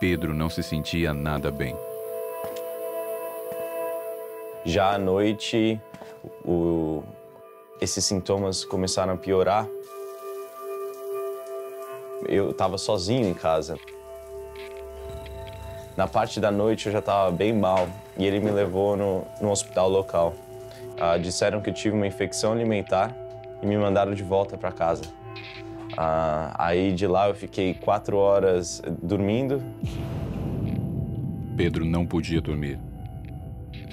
[0.00, 1.76] Pedro não se sentia nada bem.
[4.64, 5.80] Já à noite,
[6.44, 7.02] o...
[7.80, 9.68] esses sintomas começaram a piorar
[12.28, 13.76] eu estava sozinho em casa.
[15.96, 19.50] Na parte da noite eu já estava bem mal e ele me levou no, no
[19.50, 20.34] hospital local.
[20.98, 23.14] Ah, disseram que eu tive uma infecção alimentar
[23.62, 25.04] e me mandaram de volta para casa.
[25.96, 29.62] Ah, aí de lá eu fiquei quatro horas dormindo.
[31.56, 32.78] Pedro não podia dormir.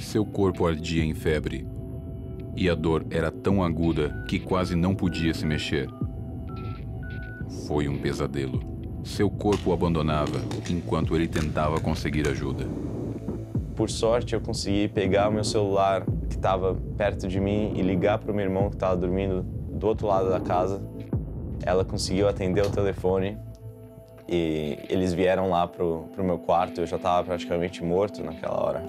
[0.01, 1.65] Seu corpo ardia em febre
[2.57, 5.87] e a dor era tão aguda que quase não podia se mexer.
[7.67, 8.59] Foi um pesadelo.
[9.03, 12.67] Seu corpo o abandonava enquanto ele tentava conseguir ajuda.
[13.75, 18.17] Por sorte, eu consegui pegar o meu celular que estava perto de mim e ligar
[18.17, 20.81] para o meu irmão que estava dormindo do outro lado da casa.
[21.63, 23.37] Ela conseguiu atender o telefone
[24.27, 26.81] e eles vieram lá pro, pro meu quarto.
[26.81, 28.83] Eu já estava praticamente morto naquela hora.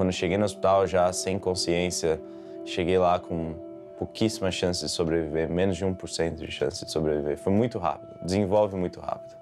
[0.00, 2.18] Quando cheguei no hospital, já sem consciência,
[2.64, 3.52] cheguei lá com
[3.98, 7.36] pouquíssimas chances de sobreviver, menos de 1% de chance de sobreviver.
[7.36, 9.36] Foi muito rápido, desenvolve muito rápido.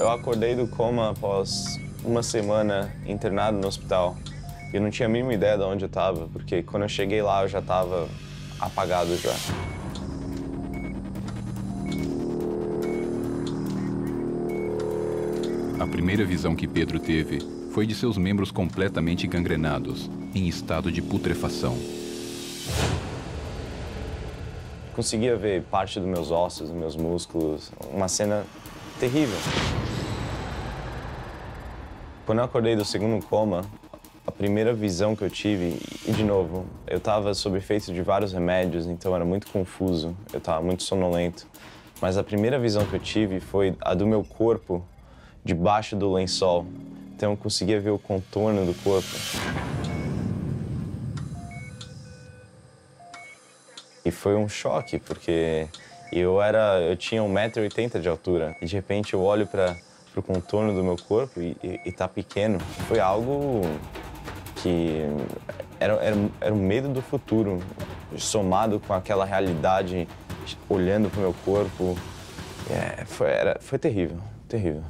[0.00, 4.16] Eu acordei do coma após uma semana internado no hospital.
[4.74, 7.42] Eu não tinha a mínima ideia de onde eu estava, porque quando eu cheguei lá
[7.44, 8.08] eu já estava
[8.58, 9.75] apagado já.
[15.78, 17.38] A primeira visão que Pedro teve
[17.70, 21.76] foi de seus membros completamente gangrenados, em estado de putrefação.
[24.94, 28.46] Conseguia ver parte dos meus ossos, dos meus músculos, uma cena
[28.98, 29.36] terrível.
[32.24, 33.62] Quando eu acordei do segundo coma,
[34.26, 38.32] a primeira visão que eu tive, e de novo, eu estava sob efeito de vários
[38.32, 41.46] remédios, então era muito confuso, eu estava muito sonolento.
[42.00, 44.82] Mas a primeira visão que eu tive foi a do meu corpo
[45.46, 46.66] debaixo do lençol.
[47.14, 49.08] Então eu conseguia ver o contorno do corpo.
[54.04, 55.66] E foi um choque, porque
[56.12, 59.76] eu era, eu tinha 1,80m de altura e de repente eu olho para
[60.14, 62.58] o contorno do meu corpo e, e, e tá pequeno.
[62.88, 63.62] Foi algo
[64.56, 65.02] que
[65.80, 67.60] era, era, era o medo do futuro,
[68.16, 70.06] somado com aquela realidade
[70.68, 71.96] olhando para o meu corpo.
[72.70, 74.18] É, foi, era, foi terrível,
[74.48, 74.82] terrível.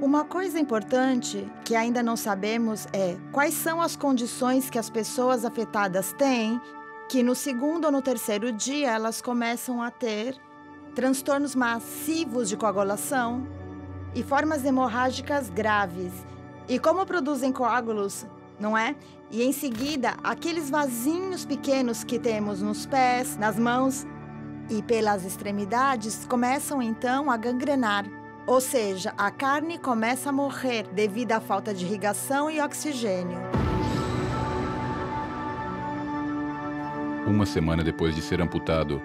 [0.00, 5.44] Uma coisa importante que ainda não sabemos é quais são as condições que as pessoas
[5.44, 6.60] afetadas têm
[7.08, 10.36] que no segundo ou no terceiro dia elas começam a ter
[10.94, 13.46] transtornos massivos de coagulação
[14.14, 16.12] e formas hemorrágicas graves.
[16.68, 18.24] E como produzem coágulos,
[18.58, 18.94] não é?
[19.34, 24.06] E em seguida, aqueles vasinhos pequenos que temos nos pés, nas mãos
[24.70, 28.06] e pelas extremidades começam então a gangrenar.
[28.46, 33.36] Ou seja, a carne começa a morrer devido à falta de irrigação e oxigênio.
[37.26, 39.02] Uma semana depois de ser amputado,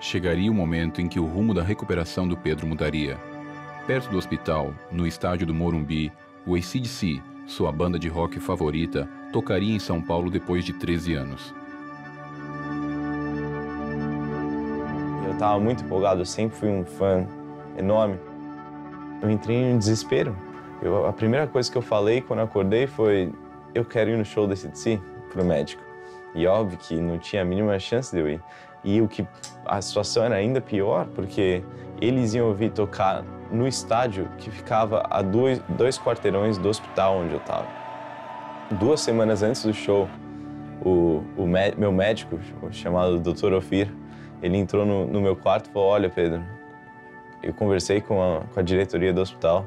[0.00, 3.16] chegaria o momento em que o rumo da recuperação do Pedro mudaria.
[3.86, 6.12] Perto do hospital, no estádio do Morumbi,
[6.44, 11.54] o ACDC, sua banda de rock favorita, tocaria em São Paulo depois de 13 anos.
[15.26, 17.26] Eu estava muito empolgado, eu sempre fui um fã
[17.76, 18.18] enorme
[19.24, 20.36] eu entrei em desespero.
[20.82, 23.32] Eu, a primeira coisa que eu falei quando eu acordei foi:
[23.74, 25.82] eu quero ir no show da CDC pro médico.
[26.34, 28.42] E óbvio que não tinha a mínima chance de eu ir.
[28.84, 29.26] E o que
[29.64, 31.64] a situação era ainda pior, porque
[32.00, 37.34] eles iam ouvir tocar no estádio que ficava a dois, dois quarteirões do hospital onde
[37.34, 37.66] eu estava.
[38.72, 40.08] Duas semanas antes do show,
[40.84, 41.46] o, o
[41.76, 42.38] meu médico,
[42.70, 43.52] chamado Dr.
[43.52, 43.92] Ofir,
[44.42, 46.42] ele entrou no, no meu quarto e falou: Olha, Pedro,
[47.42, 49.66] eu conversei com a, com a diretoria do hospital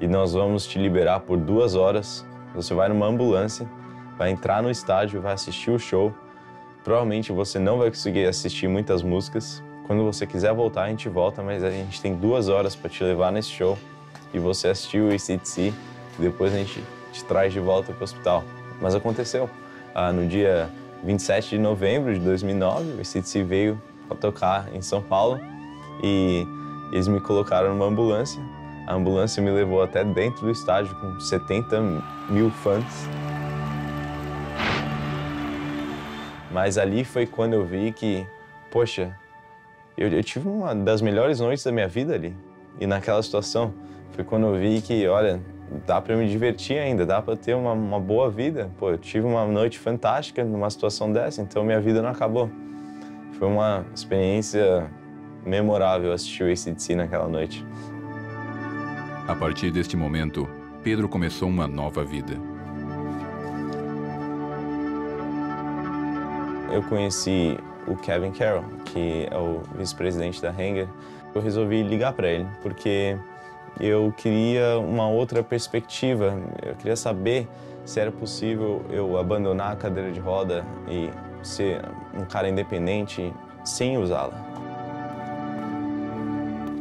[0.00, 2.26] e nós vamos te liberar por duas horas.
[2.54, 3.68] Você vai numa ambulância,
[4.16, 6.14] vai entrar no estádio, vai assistir o show.
[6.82, 9.62] Provavelmente você não vai conseguir assistir muitas músicas.
[9.90, 13.02] Quando você quiser voltar, a gente volta, mas a gente tem duas horas para te
[13.02, 13.76] levar nesse show
[14.32, 15.74] e você assistir o ACDC
[16.16, 16.80] e depois a gente
[17.10, 18.44] te traz de volta para o hospital.
[18.80, 19.50] Mas aconteceu.
[19.92, 20.70] Ah, no dia
[21.02, 25.40] 27 de novembro de 2009, o ACDC veio para tocar em São Paulo
[26.04, 26.46] e
[26.92, 28.40] eles me colocaram numa ambulância.
[28.86, 31.80] A ambulância me levou até dentro do estádio com 70
[32.28, 33.08] mil fãs.
[36.52, 38.24] Mas ali foi quando eu vi que,
[38.70, 39.18] poxa,
[39.96, 42.34] eu, eu, tive uma das melhores noites da minha vida ali.
[42.78, 43.74] E naquela situação
[44.12, 45.40] foi quando eu vi que, olha,
[45.86, 48.70] dá para me divertir ainda, dá para ter uma, uma, boa vida.
[48.78, 52.50] Pô, eu tive uma noite fantástica numa situação dessa, então minha vida não acabou.
[53.32, 54.90] Foi uma experiência
[55.44, 57.64] memorável assistir o ACDC naquela noite.
[59.26, 60.48] A partir deste momento,
[60.82, 62.34] Pedro começou uma nova vida.
[66.72, 70.88] Eu conheci o Kevin Carroll, que é o vice-presidente da Hanger.
[71.34, 73.16] Eu resolvi ligar para ele porque
[73.78, 76.38] eu queria uma outra perspectiva.
[76.62, 77.48] Eu queria saber
[77.84, 81.10] se era possível eu abandonar a cadeira de roda e
[81.42, 81.82] ser
[82.14, 83.32] um cara independente
[83.64, 84.50] sem usá-la.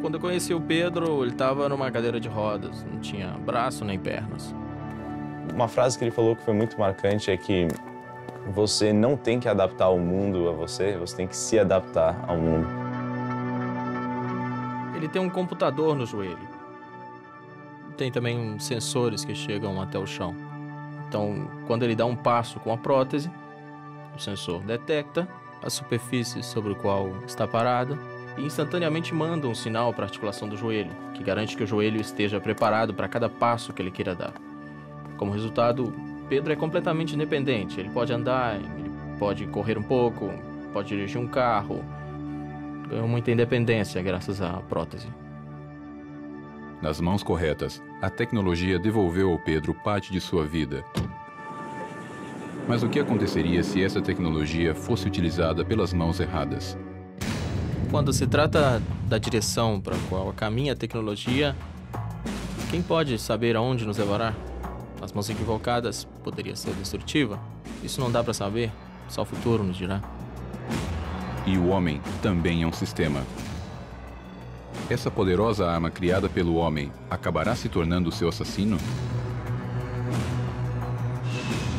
[0.02, 4.00] Quando eu conheci o Pedro, ele estava numa cadeira de rodas, não tinha braço nem
[4.00, 4.56] pernas.
[5.54, 7.68] Uma frase que ele falou que foi muito marcante é que
[8.48, 12.38] você não tem que adaptar o mundo a você, você tem que se adaptar ao
[12.38, 12.68] mundo.
[14.95, 16.49] Ele tem um computador no joelho.
[17.95, 20.36] Tem também sensores que chegam até o chão.
[21.07, 23.32] Então, quando ele dá um passo com a prótese,
[24.16, 25.28] o sensor detecta
[25.64, 27.98] a superfície sobre o qual está parado
[28.38, 31.99] e instantaneamente manda um sinal para a articulação do joelho, que garante que o joelho
[31.99, 34.34] esteja preparado para cada passo que ele queira dar.
[35.18, 35.94] Como resultado,
[36.30, 37.80] Pedro é completamente independente.
[37.80, 40.31] Ele pode andar, ele pode correr um pouco,
[40.72, 41.84] pode dirigir um carro.
[42.88, 45.07] Ganhou muita independência graças à prótese.
[46.81, 50.85] Nas mãos corretas, a tecnologia devolveu ao Pedro parte de sua vida.
[52.68, 56.77] Mas o que aconteceria se essa tecnologia fosse utilizada pelas mãos erradas?
[57.89, 61.56] Quando se trata da direção para a qual caminha a tecnologia,
[62.69, 64.34] quem pode saber aonde nos levará?
[65.02, 67.40] As mãos equivocadas poderia ser destrutiva?
[67.84, 68.72] Isso não dá para saber,
[69.08, 70.02] só o futuro nos dirá.
[71.46, 73.24] E o homem também é um sistema.
[74.90, 78.78] Essa poderosa arma criada pelo homem acabará se tornando seu assassino?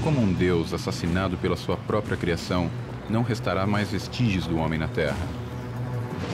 [0.02, 2.70] Como um deus assassinado pela sua própria criação,
[3.08, 5.18] não restará mais vestígios do homem na Terra.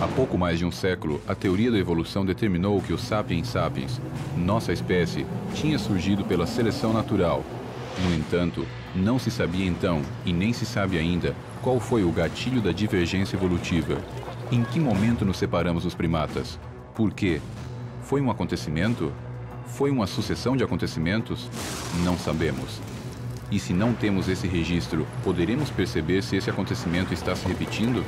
[0.00, 4.00] Há pouco mais de um século, a teoria da evolução determinou que o Sapiens sapiens,
[4.36, 7.42] nossa espécie, tinha surgido pela seleção natural.
[8.04, 12.60] No entanto, não se sabia então, e nem se sabe ainda, qual foi o gatilho
[12.60, 13.96] da divergência evolutiva.
[14.52, 16.58] Em que momento nos separamos dos primatas?
[16.94, 17.40] Por quê?
[18.02, 19.10] Foi um acontecimento?
[19.66, 21.48] Foi uma sucessão de acontecimentos?
[22.04, 22.80] Não sabemos.
[23.50, 28.04] E se não temos esse registro, poderemos perceber se esse acontecimento está se repetindo?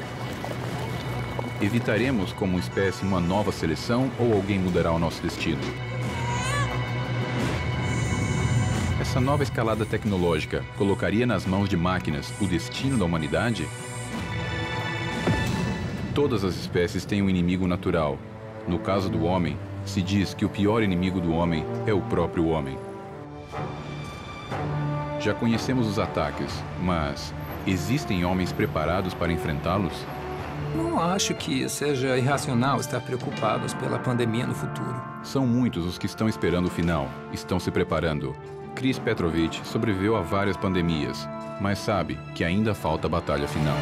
[1.60, 5.60] Evitaremos como espécie uma nova seleção ou alguém mudará o nosso destino?
[9.01, 13.68] Essa nova escalada tecnológica colocaria nas mãos de máquinas o destino da humanidade?
[16.14, 18.16] Todas as espécies têm um inimigo natural.
[18.68, 22.47] No caso do homem, se diz que o pior inimigo do homem é o próprio
[22.47, 22.78] homem.
[25.18, 27.35] Já conhecemos os ataques, mas
[27.66, 30.06] existem homens preparados para enfrentá-los?
[30.77, 35.03] Não acho que seja irracional estar preocupados pela pandemia no futuro.
[35.23, 38.36] São muitos os que estão esperando o final, estão se preparando.
[38.74, 41.28] Chris Petrovich sobreviveu a várias pandemias,
[41.61, 43.77] mas sabe que ainda falta a batalha final.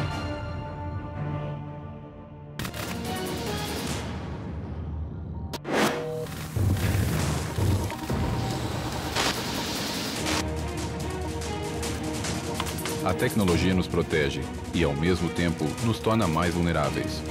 [13.05, 14.41] A tecnologia nos protege
[14.73, 17.21] e, ao mesmo tempo, nos torna mais vulneráveis.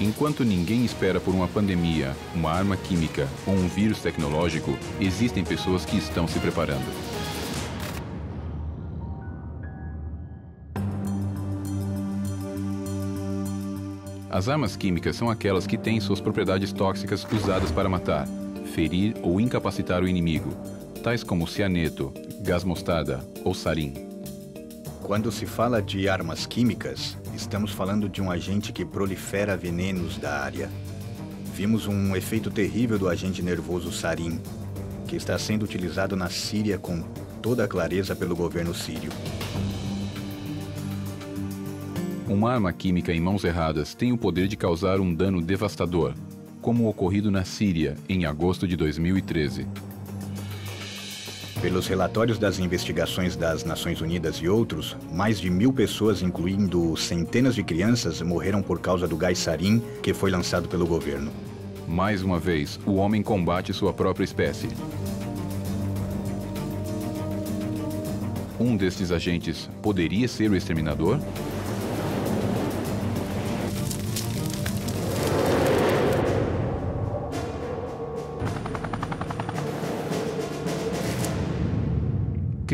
[0.00, 5.84] Enquanto ninguém espera por uma pandemia, uma arma química ou um vírus tecnológico, existem pessoas
[5.84, 6.86] que estão se preparando.
[14.30, 18.28] As armas químicas são aquelas que têm suas propriedades tóxicas usadas para matar,
[18.74, 20.50] ferir ou incapacitar o inimigo,
[21.02, 23.94] tais como cianeto, gás mostarda ou sarin.
[25.02, 30.40] Quando se fala de armas químicas, estamos falando de um agente que prolifera venenos da
[30.40, 30.70] área.
[31.54, 34.40] Vimos um efeito terrível do agente nervoso sarin,
[35.06, 37.02] que está sendo utilizado na Síria com
[37.40, 39.10] toda a clareza pelo governo sírio.
[42.28, 46.12] Uma arma química em mãos erradas tem o poder de causar um dano devastador,
[46.60, 49.66] como o ocorrido na Síria em agosto de 2013.
[51.60, 57.56] Pelos relatórios das investigações das Nações Unidas e outros, mais de mil pessoas, incluindo centenas
[57.56, 61.32] de crianças, morreram por causa do gás sarin que foi lançado pelo governo.
[61.86, 64.68] Mais uma vez, o homem combate sua própria espécie.
[68.60, 71.18] Um destes agentes poderia ser o exterminador?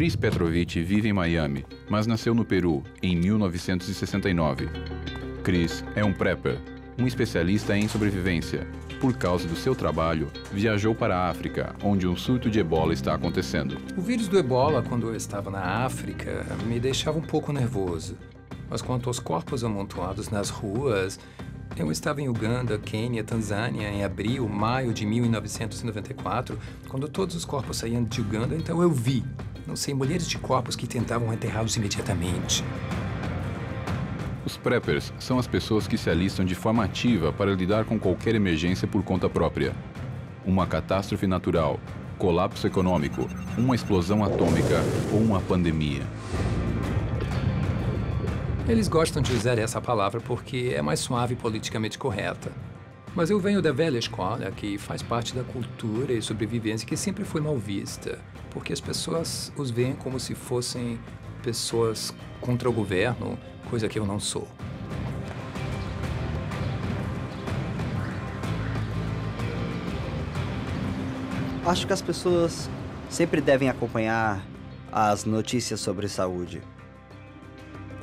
[0.05, 4.69] Chris Petrovich vive em Miami, mas nasceu no Peru em 1969.
[5.43, 6.61] Chris é um prepper,
[6.99, 8.67] um especialista em sobrevivência.
[9.01, 13.15] Por causa do seu trabalho, viajou para a África, onde um surto de ebola está
[13.15, 13.79] acontecendo.
[13.97, 18.15] O vírus do ebola, quando eu estava na África, me deixava um pouco nervoso.
[18.69, 21.19] Mas quanto aos corpos amontoados nas ruas,
[21.77, 27.79] eu estava em Uganda, Quênia, Tanzânia em abril, maio de 1994, quando todos os corpos
[27.79, 29.25] saíam de Uganda, então eu vi,
[29.67, 32.63] não sei, mulheres de corpos que tentavam enterrá-los imediatamente.
[34.47, 38.35] Os preppers são as pessoas que se alistam de forma ativa para lidar com qualquer
[38.35, 39.75] emergência por conta própria.
[40.45, 41.81] Uma catástrofe natural,
[42.19, 44.81] colapso econômico, uma explosão atômica
[45.13, 46.03] ou uma pandemia.
[48.67, 52.51] Eles gostam de usar essa palavra porque é mais suave e politicamente correta.
[53.15, 57.25] Mas eu venho da velha escola, que faz parte da cultura e sobrevivência que sempre
[57.25, 58.19] foi mal vista,
[58.51, 60.99] porque as pessoas os veem como se fossem
[61.43, 63.39] pessoas contra o governo,
[63.69, 64.49] coisa que eu não sou.
[71.67, 72.71] Acho que as pessoas
[73.11, 74.43] sempre devem acompanhar
[74.91, 76.63] as notícias sobre saúde.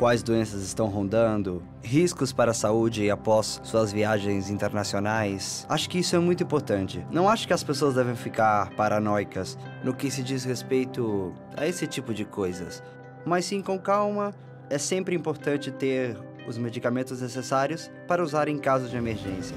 [0.02, 5.64] Quais doenças estão rondando, riscos para a saúde após suas viagens internacionais.
[5.70, 7.06] Acho que isso é muito importante.
[7.12, 11.86] Não acho que as pessoas devem ficar paranoicas no que se diz respeito a esse
[11.86, 12.82] tipo de coisas,
[13.24, 14.34] mas sim com calma.
[14.72, 16.18] É sempre importante ter
[16.48, 19.56] os medicamentos necessários para usar em caso de emergência.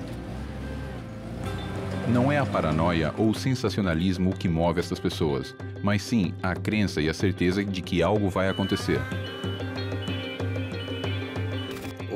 [2.06, 6.54] Não é a paranoia ou o sensacionalismo o que move essas pessoas, mas sim a
[6.54, 9.00] crença e a certeza de que algo vai acontecer.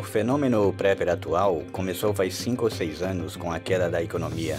[0.09, 4.59] O fenômeno prepper atual começou faz 5 ou 6 anos com a queda da economia.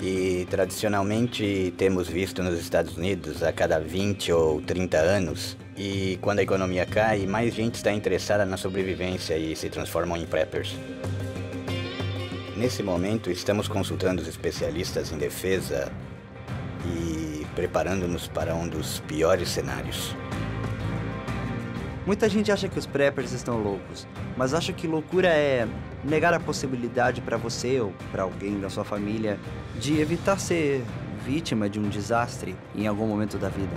[0.00, 5.54] E tradicionalmente temos visto nos Estados Unidos a cada 20 ou 30 anos.
[5.76, 10.24] E quando a economia cai, mais gente está interessada na sobrevivência e se transformam em
[10.24, 10.74] preppers.
[12.56, 15.92] Nesse momento, estamos consultando os especialistas em defesa
[16.86, 20.16] e preparando-nos para um dos piores cenários.
[22.06, 24.06] Muita gente acha que os preppers estão loucos,
[24.36, 25.66] mas acho que loucura é
[26.04, 29.38] negar a possibilidade para você ou para alguém da sua família
[29.80, 30.84] de evitar ser
[31.24, 33.72] vítima de um desastre em algum momento da vida.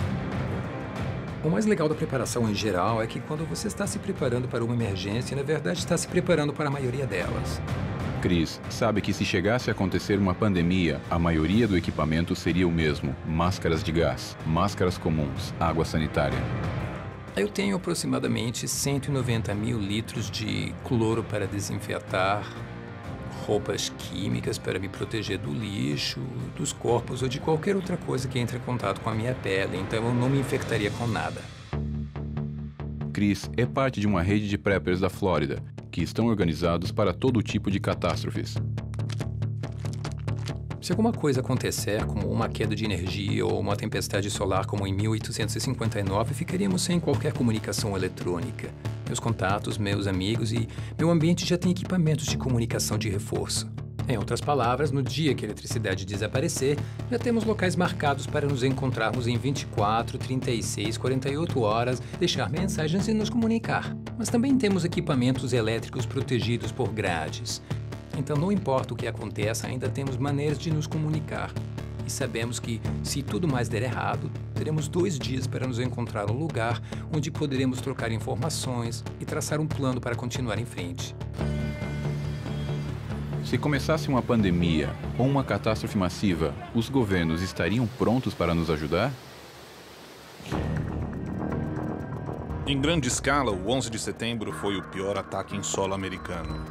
[1.42, 4.62] O mais legal da preparação em geral é que quando você está se preparando para
[4.62, 7.62] uma emergência, na verdade está se preparando para a maioria delas.
[8.20, 12.72] Cris sabe que se chegasse a acontecer uma pandemia, a maioria do equipamento seria o
[12.72, 16.38] mesmo: máscaras de gás, máscaras comuns, água sanitária.
[17.36, 22.42] Eu tenho aproximadamente 190 mil litros de cloro para desinfetar,
[23.46, 26.20] roupas químicas para me proteger do lixo,
[26.56, 29.78] dos corpos ou de qualquer outra coisa que entre em contato com a minha pele,
[29.78, 31.40] então eu não me infectaria com nada.
[33.12, 37.42] Chris é parte de uma rede de preppers da Flórida, que estão organizados para todo
[37.42, 38.54] tipo de catástrofes.
[40.88, 44.94] Se alguma coisa acontecer, como uma queda de energia ou uma tempestade solar como em
[44.94, 48.70] 1859, ficaríamos sem qualquer comunicação eletrônica.
[49.04, 50.66] Meus contatos, meus amigos e
[50.98, 53.70] meu ambiente já têm equipamentos de comunicação de reforço.
[54.08, 56.78] Em outras palavras, no dia que a eletricidade desaparecer,
[57.10, 63.12] já temos locais marcados para nos encontrarmos em 24, 36, 48 horas, deixar mensagens e
[63.12, 63.94] nos comunicar.
[64.16, 67.60] Mas também temos equipamentos elétricos protegidos por grades.
[68.18, 71.52] Então, não importa o que aconteça, ainda temos maneiras de nos comunicar.
[72.04, 76.36] E sabemos que, se tudo mais der errado, teremos dois dias para nos encontrar um
[76.36, 76.82] lugar
[77.14, 81.14] onde poderemos trocar informações e traçar um plano para continuar em frente.
[83.44, 89.12] Se começasse uma pandemia ou uma catástrofe massiva, os governos estariam prontos para nos ajudar?
[92.66, 96.66] Em grande escala, o 11 de setembro foi o pior ataque em solo americano.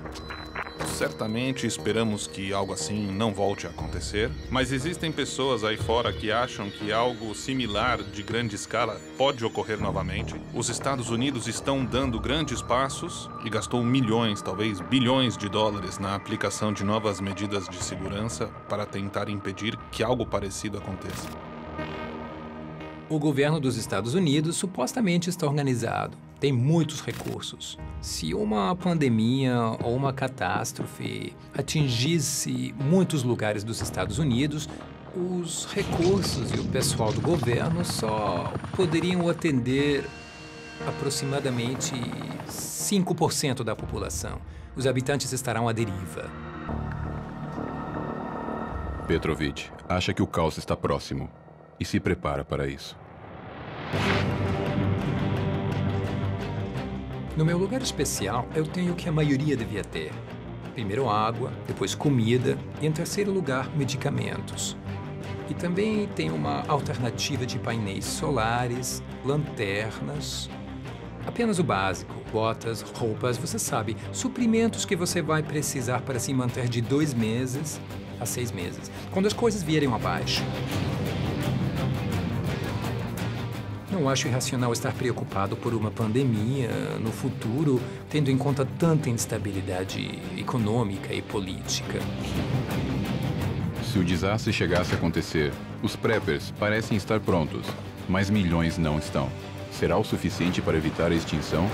[0.98, 6.32] Certamente esperamos que algo assim não volte a acontecer, mas existem pessoas aí fora que
[6.32, 10.34] acham que algo similar de grande escala pode ocorrer novamente.
[10.56, 16.16] Os Estados Unidos estão dando grandes passos e gastou milhões, talvez bilhões de dólares na
[16.16, 21.30] aplicação de novas medidas de segurança para tentar impedir que algo parecido aconteça.
[23.08, 27.78] O governo dos Estados Unidos supostamente está organizado, tem muitos recursos.
[28.02, 34.70] Se uma pandemia ou uma catástrofe atingisse muitos lugares dos Estados Unidos,
[35.16, 40.06] os recursos e o pessoal do governo só poderiam atender
[40.86, 41.94] aproximadamente
[42.48, 44.40] 5% da população.
[44.76, 46.30] Os habitantes estarão à deriva.
[49.08, 51.30] Petrovich acha que o caos está próximo
[51.80, 52.96] e se prepara para isso.
[57.38, 60.12] No meu lugar especial, eu tenho o que a maioria devia ter.
[60.74, 64.76] Primeiro água, depois comida e, em terceiro lugar, medicamentos.
[65.50, 70.50] E também tem uma alternativa de painéis solares, lanternas
[71.28, 76.70] Apenas o básico: botas, roupas, você sabe, suprimentos que você vai precisar para se manter
[76.70, 77.80] de dois meses
[78.20, 80.42] a seis meses, quando as coisas vierem abaixo.
[83.98, 86.70] Não acho irracional estar preocupado por uma pandemia
[87.00, 91.98] no futuro, tendo em conta tanta instabilidade econômica e política.
[93.84, 95.52] Se o desastre chegasse a acontecer,
[95.82, 97.66] os preppers parecem estar prontos,
[98.08, 99.32] mas milhões não estão.
[99.72, 101.68] Será o suficiente para evitar a extinção?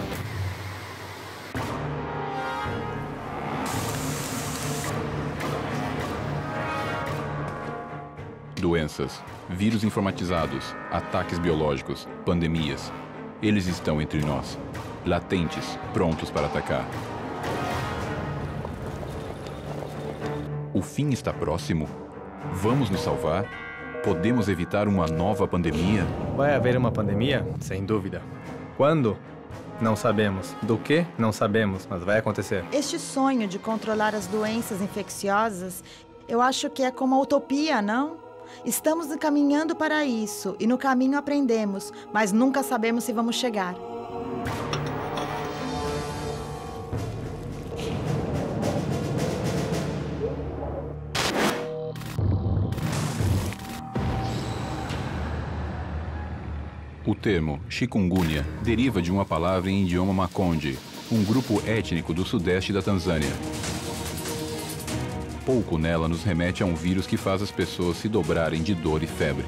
[8.64, 12.94] Doenças, vírus informatizados, ataques biológicos, pandemias.
[13.42, 14.58] Eles estão entre nós,
[15.06, 16.86] latentes, prontos para atacar.
[20.74, 21.90] O fim está próximo?
[22.54, 23.44] Vamos nos salvar?
[24.02, 26.06] Podemos evitar uma nova pandemia?
[26.38, 27.46] Vai haver uma pandemia?
[27.60, 28.22] Sem dúvida.
[28.78, 29.18] Quando?
[29.82, 30.56] Não sabemos.
[30.62, 31.06] Do que?
[31.18, 32.64] Não sabemos, mas vai acontecer.
[32.72, 35.84] Este sonho de controlar as doenças infecciosas,
[36.30, 38.23] eu acho que é como a utopia, não?
[38.66, 43.76] Estamos caminhando para isso e no caminho aprendemos, mas nunca sabemos se vamos chegar.
[57.06, 60.80] O termo chikungunya deriva de uma palavra em idioma Makonde,
[61.12, 63.32] um grupo étnico do sudeste da Tanzânia.
[65.46, 69.04] Pouco nela nos remete a um vírus que faz as pessoas se dobrarem de dor
[69.04, 69.46] e febre.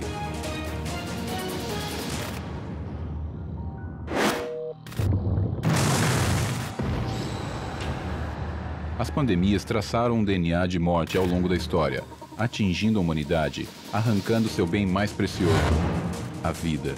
[8.99, 12.03] As pandemias traçaram um DNA de morte ao longo da história,
[12.38, 15.53] atingindo a humanidade, arrancando seu bem mais precioso,
[16.43, 16.93] a vida.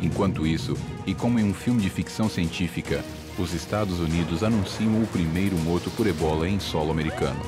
[0.00, 3.02] Enquanto isso, e como em um filme de ficção científica,
[3.38, 7.40] os Estados Unidos anunciam o primeiro morto por ebola em solo americano.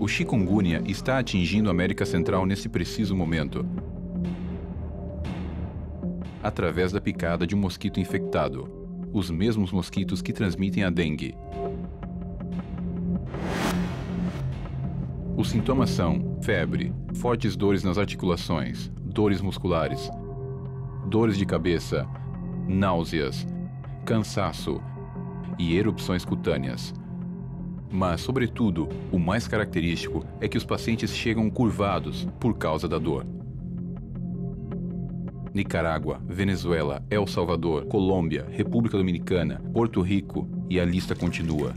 [0.00, 3.64] O chikungunya está atingindo a América Central nesse preciso momento.
[6.42, 8.68] Através da picada de um mosquito infectado,
[9.12, 11.34] os mesmos mosquitos que transmitem a dengue.
[15.38, 20.10] Os sintomas são febre, fortes dores nas articulações, dores musculares,
[21.06, 22.08] dores de cabeça,
[22.66, 23.46] náuseas,
[24.04, 24.82] cansaço
[25.56, 26.92] e erupções cutâneas.
[27.88, 33.24] Mas, sobretudo, o mais característico é que os pacientes chegam curvados por causa da dor.
[35.54, 41.74] Nicarágua, Venezuela, El Salvador, Colômbia, República Dominicana, Porto Rico e a lista continua.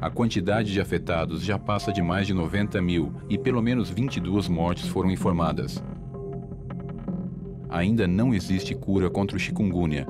[0.00, 4.46] A quantidade de afetados já passa de mais de 90 mil e pelo menos 22
[4.46, 5.82] mortes foram informadas.
[7.68, 10.06] Ainda não existe cura contra o chikungunya,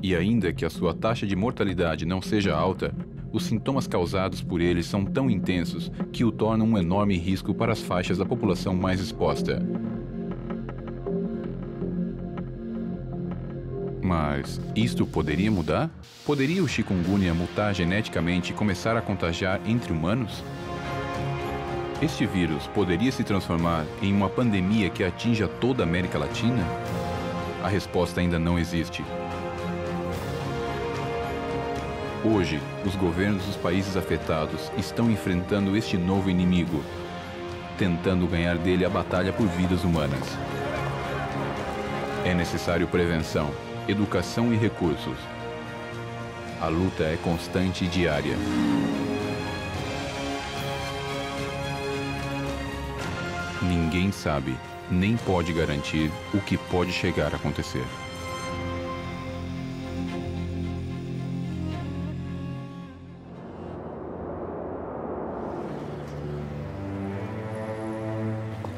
[0.00, 2.94] e ainda que a sua taxa de mortalidade não seja alta,
[3.32, 7.72] os sintomas causados por ele são tão intensos que o tornam um enorme risco para
[7.72, 9.60] as faixas da população mais exposta.
[14.04, 15.88] Mas isto poderia mudar?
[16.26, 20.44] Poderia o chikungunya mutar geneticamente e começar a contagiar entre humanos?
[22.02, 26.62] Este vírus poderia se transformar em uma pandemia que atinja toda a América Latina?
[27.62, 29.02] A resposta ainda não existe.
[32.22, 36.84] Hoje, os governos dos países afetados estão enfrentando este novo inimigo,
[37.78, 40.36] tentando ganhar dele a batalha por vidas humanas.
[42.22, 43.50] É necessário prevenção,
[43.88, 45.18] educação e recursos.
[46.60, 48.36] A luta é constante e diária.
[53.62, 54.56] Ninguém sabe,
[54.90, 57.84] nem pode garantir o que pode chegar a acontecer.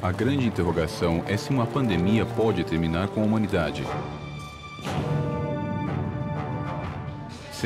[0.03, 3.85] A grande interrogação é se uma pandemia pode terminar com a humanidade.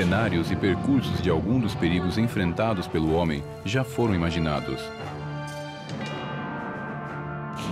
[0.00, 4.80] Cenários e percursos de algum dos perigos enfrentados pelo homem já foram imaginados.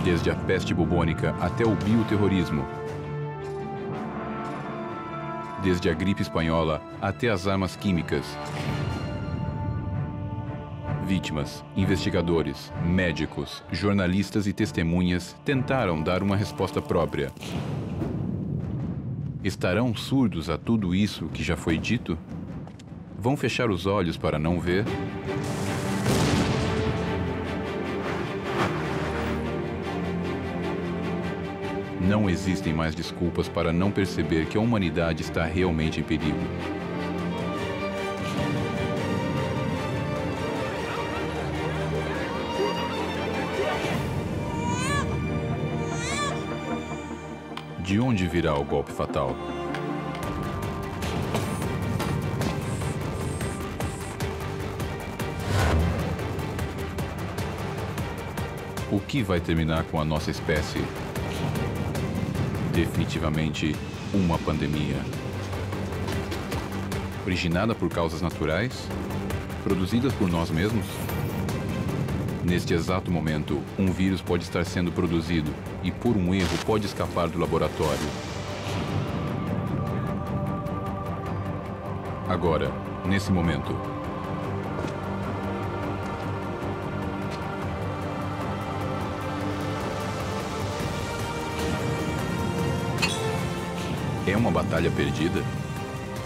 [0.03, 2.67] Desde a peste bubônica até o bioterrorismo.
[5.63, 8.37] Desde a gripe espanhola até as armas químicas.
[11.07, 17.31] Vítimas, investigadores, médicos, jornalistas e testemunhas tentaram dar uma resposta própria.
[19.41, 22.17] Estarão surdos a tudo isso que já foi dito?
[23.17, 24.83] Vão fechar os olhos para não ver?
[32.01, 36.78] Não existem mais desculpas para não perceber que a humanidade está realmente em perigo.
[47.89, 49.35] De onde virá o golpe fatal?
[58.91, 60.83] O que vai terminar com a nossa espécie?
[62.75, 63.75] Definitivamente
[64.13, 64.97] uma pandemia.
[67.25, 68.87] Originada por causas naturais?
[69.63, 70.85] Produzidas por nós mesmos?
[72.43, 75.51] Neste exato momento, um vírus pode estar sendo produzido
[75.83, 78.09] e, por um erro, pode escapar do laboratório.
[82.27, 82.71] Agora,
[83.05, 83.75] nesse momento,
[94.29, 95.43] É uma batalha perdida?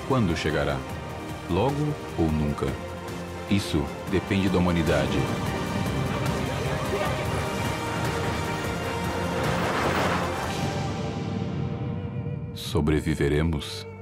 [0.10, 0.78] Quando chegará?
[1.50, 2.68] Logo ou nunca?
[3.50, 3.82] Isso
[4.12, 5.18] depende da humanidade.
[12.74, 13.93] Sobreviveremos?